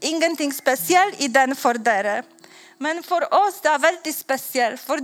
ingenting 0.00 0.52
speciellt 0.52 1.20
i 1.20 1.28
den 1.28 1.56
för 1.56 1.88
er. 1.88 2.24
Men 2.78 3.02
för 3.02 3.34
oss 3.34 3.60
det 3.62 3.68
är 3.68 3.78
väldigt 3.78 4.16
speciellt, 4.16 4.80
för 4.80 4.98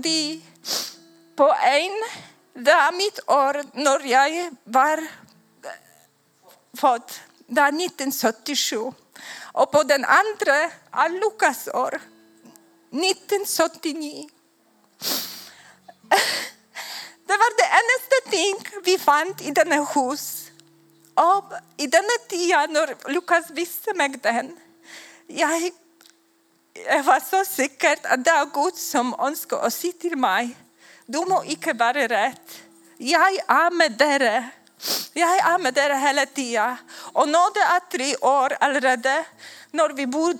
på 1.36 1.54
en, 1.62 2.02
det 2.54 2.70
är 2.70 2.92
mitt 2.92 3.20
år 3.26 3.64
när 3.72 4.06
jag 4.06 4.56
var 4.64 5.06
född, 6.76 7.12
det 7.46 7.60
är 7.60 7.68
1977. 7.68 8.92
Och 9.52 9.72
på 9.72 9.82
den 9.82 10.04
andra 10.04 10.70
är 10.90 11.20
Lukas 11.20 11.68
år, 11.68 12.00
1979. 12.90 14.28
Det 17.26 17.32
var 17.32 17.56
det 17.56 17.68
enda 17.80 18.30
ting 18.30 18.80
vi 18.84 18.98
fann 18.98 19.34
i 19.40 19.50
denna 19.50 19.84
hus 19.84 20.50
och 21.14 21.52
i 21.76 21.86
denna 21.86 22.18
tid 22.28 22.48
när 22.48 23.10
Lukas 23.12 23.50
visste 23.50 23.94
mig 23.94 24.08
den, 24.08 24.58
jag, 25.26 25.70
jag 26.86 27.02
var 27.02 27.20
så 27.20 27.44
säker 27.44 27.92
att 27.92 28.24
det 28.24 28.30
är 28.30 28.64
Gud 28.64 28.74
som 28.74 29.14
önskar 29.20 29.56
att 29.56 29.74
säga 29.74 29.92
till 30.00 30.16
mig, 30.16 30.56
du 31.06 31.18
må 31.18 31.44
icke 31.44 31.72
vara 31.72 32.08
rädd. 32.08 32.48
Jag 32.98 33.32
är 33.46 33.70
med 33.70 33.92
dere. 33.92 34.50
Jag 35.12 35.38
är 35.38 35.58
med 35.58 35.74
dere 35.74 35.94
hela 35.94 36.26
tiden. 36.26 36.76
Och 37.12 37.28
nu 37.28 37.38
det 37.54 37.60
är 37.60 37.80
tre 37.90 38.16
år 38.16 38.52
allerede, 38.60 39.24
när 39.70 39.88
vi 39.88 40.06
bor 40.06 40.34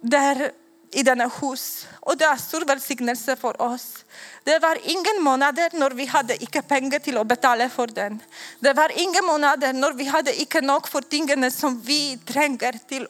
där 0.00 0.50
i 0.92 1.02
denna 1.02 1.30
hus. 1.40 1.86
Och 2.00 2.16
det 2.16 2.24
är 2.24 2.36
stor 2.36 2.64
välsignelse 2.64 3.36
för 3.36 3.62
oss. 3.62 4.04
Det 4.44 4.58
var 4.58 4.78
ingen 4.82 5.22
månader 5.22 5.70
när 5.72 5.90
vi 5.90 6.06
hade 6.06 6.42
icke 6.42 6.62
pengar 6.62 6.98
till 6.98 7.18
att 7.18 7.26
betala 7.26 7.68
för 7.68 7.86
den. 7.86 8.20
Det 8.60 8.72
var 8.72 9.00
inga 9.00 9.22
månader 9.22 9.72
när 9.72 9.92
vi 9.92 10.04
hade 10.04 10.40
icke 10.40 10.60
nog 10.60 10.88
för 10.88 11.00
tingen 11.00 11.50
som 11.50 11.80
vi 11.80 12.18
tränger 12.18 12.78
till, 12.88 13.06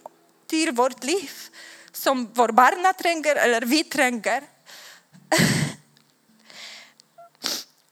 till 0.46 0.72
vårt 0.72 1.04
liv. 1.04 1.30
Som 1.92 2.26
våra 2.32 2.52
barn 2.52 2.94
tränger 2.98 3.36
eller 3.36 3.60
vi 3.60 3.84
tränger. 3.84 4.42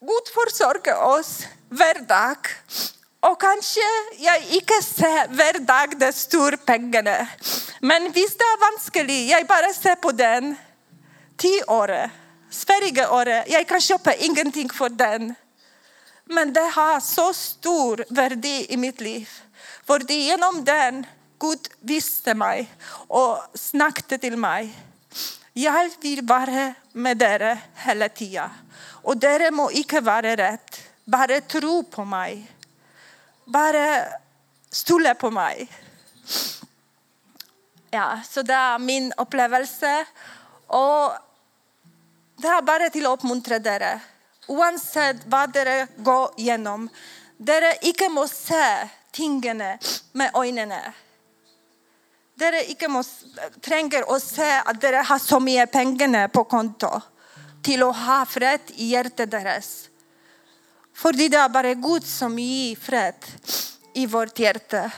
Gud 0.03 0.27
försörjer 0.35 1.03
oss 1.03 1.47
varje 1.69 2.01
dag. 2.01 2.37
Och 3.21 3.41
kanske 3.41 3.81
jag 4.19 4.43
inte 4.43 4.83
ser 4.83 5.29
varje 5.29 5.59
dag 5.59 5.99
de 5.99 6.13
stora 6.13 6.57
pengarna. 6.57 7.27
Men 7.81 8.13
visst 8.13 8.41
är 8.41 8.57
det 8.57 8.73
vanskligt. 8.73 9.31
Jag 9.31 9.47
bara 9.47 9.73
ser 9.73 9.97
på 9.97 10.13
den. 10.13 10.57
Tio 11.37 11.65
år. 11.65 12.11
Sverige 12.51 13.09
året. 13.09 13.45
Jag 13.49 13.69
kan 13.69 13.81
köpa 13.81 14.15
ingenting 14.15 14.71
för 14.71 14.89
den. 14.89 15.35
Men 16.25 16.53
det 16.53 16.71
har 16.75 17.01
så 17.01 17.35
stor 17.35 18.05
värde 18.09 18.73
i 18.73 18.77
mitt 18.77 19.01
liv. 19.01 19.29
För 19.87 19.99
det 19.99 20.15
genom 20.15 20.65
den 20.65 21.07
Gud 21.41 21.69
visste 21.81 22.35
mig 22.35 22.71
och 23.09 23.39
snackade 23.55 24.19
till 24.19 24.37
mig. 24.37 24.79
Jag 25.53 25.91
vill 26.01 26.27
vara 26.27 26.75
med 26.93 27.23
er 27.23 27.59
hela 27.75 28.09
tiden. 28.09 28.51
Och 29.03 29.17
dere 29.17 29.51
må 29.51 29.71
icke 29.71 30.01
vara 30.01 30.37
rätt. 30.37 30.81
Bara 31.05 31.41
tro 31.41 31.85
på 31.85 32.05
mig. 32.05 32.53
Bara 33.45 34.05
stole 34.71 35.15
på 35.15 35.31
mig. 35.31 35.69
Ja, 37.91 38.21
så 38.29 38.43
det 38.43 38.55
är 38.55 38.79
min 38.79 39.13
upplevelse. 39.17 40.05
Och 40.67 41.13
det 42.37 42.49
är 42.49 42.63
bara 42.63 42.91
till 42.91 43.07
att 43.07 43.13
uppmuntra 43.13 43.57
er. 43.57 44.01
Oavsett 44.47 45.17
vad 45.27 45.53
det 45.53 45.87
går 45.97 46.31
igenom. 46.37 46.89
Dere 47.37 47.75
icke 47.83 48.09
må 48.09 48.29
se 48.29 48.89
tingen 49.11 49.63
med 50.13 50.31
ögonen. 50.35 50.73
Dere 52.35 52.71
icke 52.71 52.89
må, 52.89 53.05
tränga 53.61 54.05
och 54.05 54.23
se 54.23 54.63
att 54.65 54.81
dere 54.81 54.97
har 54.97 55.19
så 55.19 55.41
mycket 55.41 55.73
pengar 55.73 56.29
på 56.29 56.45
konto 56.45 57.01
till 57.63 57.83
att 57.83 57.97
ha 57.97 58.27
fred 58.27 58.61
i 58.67 58.87
hjärtat 58.87 59.31
deras. 59.31 59.89
För 60.95 61.13
det 61.13 61.35
är 61.37 61.49
bara 61.49 61.75
Gud 61.75 62.05
som 62.07 62.39
ger 62.39 62.77
fred 62.77 63.15
i 63.95 64.07
vårt 64.07 64.39
hjärta. 64.39 64.91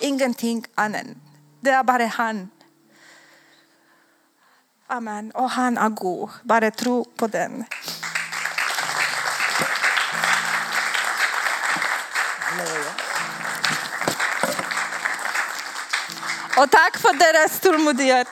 Ingenting 0.00 0.64
annat. 0.74 1.06
Det 1.60 1.70
är 1.70 1.84
bara 1.84 2.06
han. 2.06 2.50
Amen. 4.86 5.30
Och 5.30 5.50
han 5.50 5.78
är 5.78 5.88
god. 5.88 6.30
Bara 6.42 6.70
tro 6.70 7.04
på 7.04 7.26
den. 7.26 7.64
Och 16.56 16.70
tack 16.70 16.98
för 16.98 17.12
deras 17.12 17.60
tålmodighet. 17.60 18.28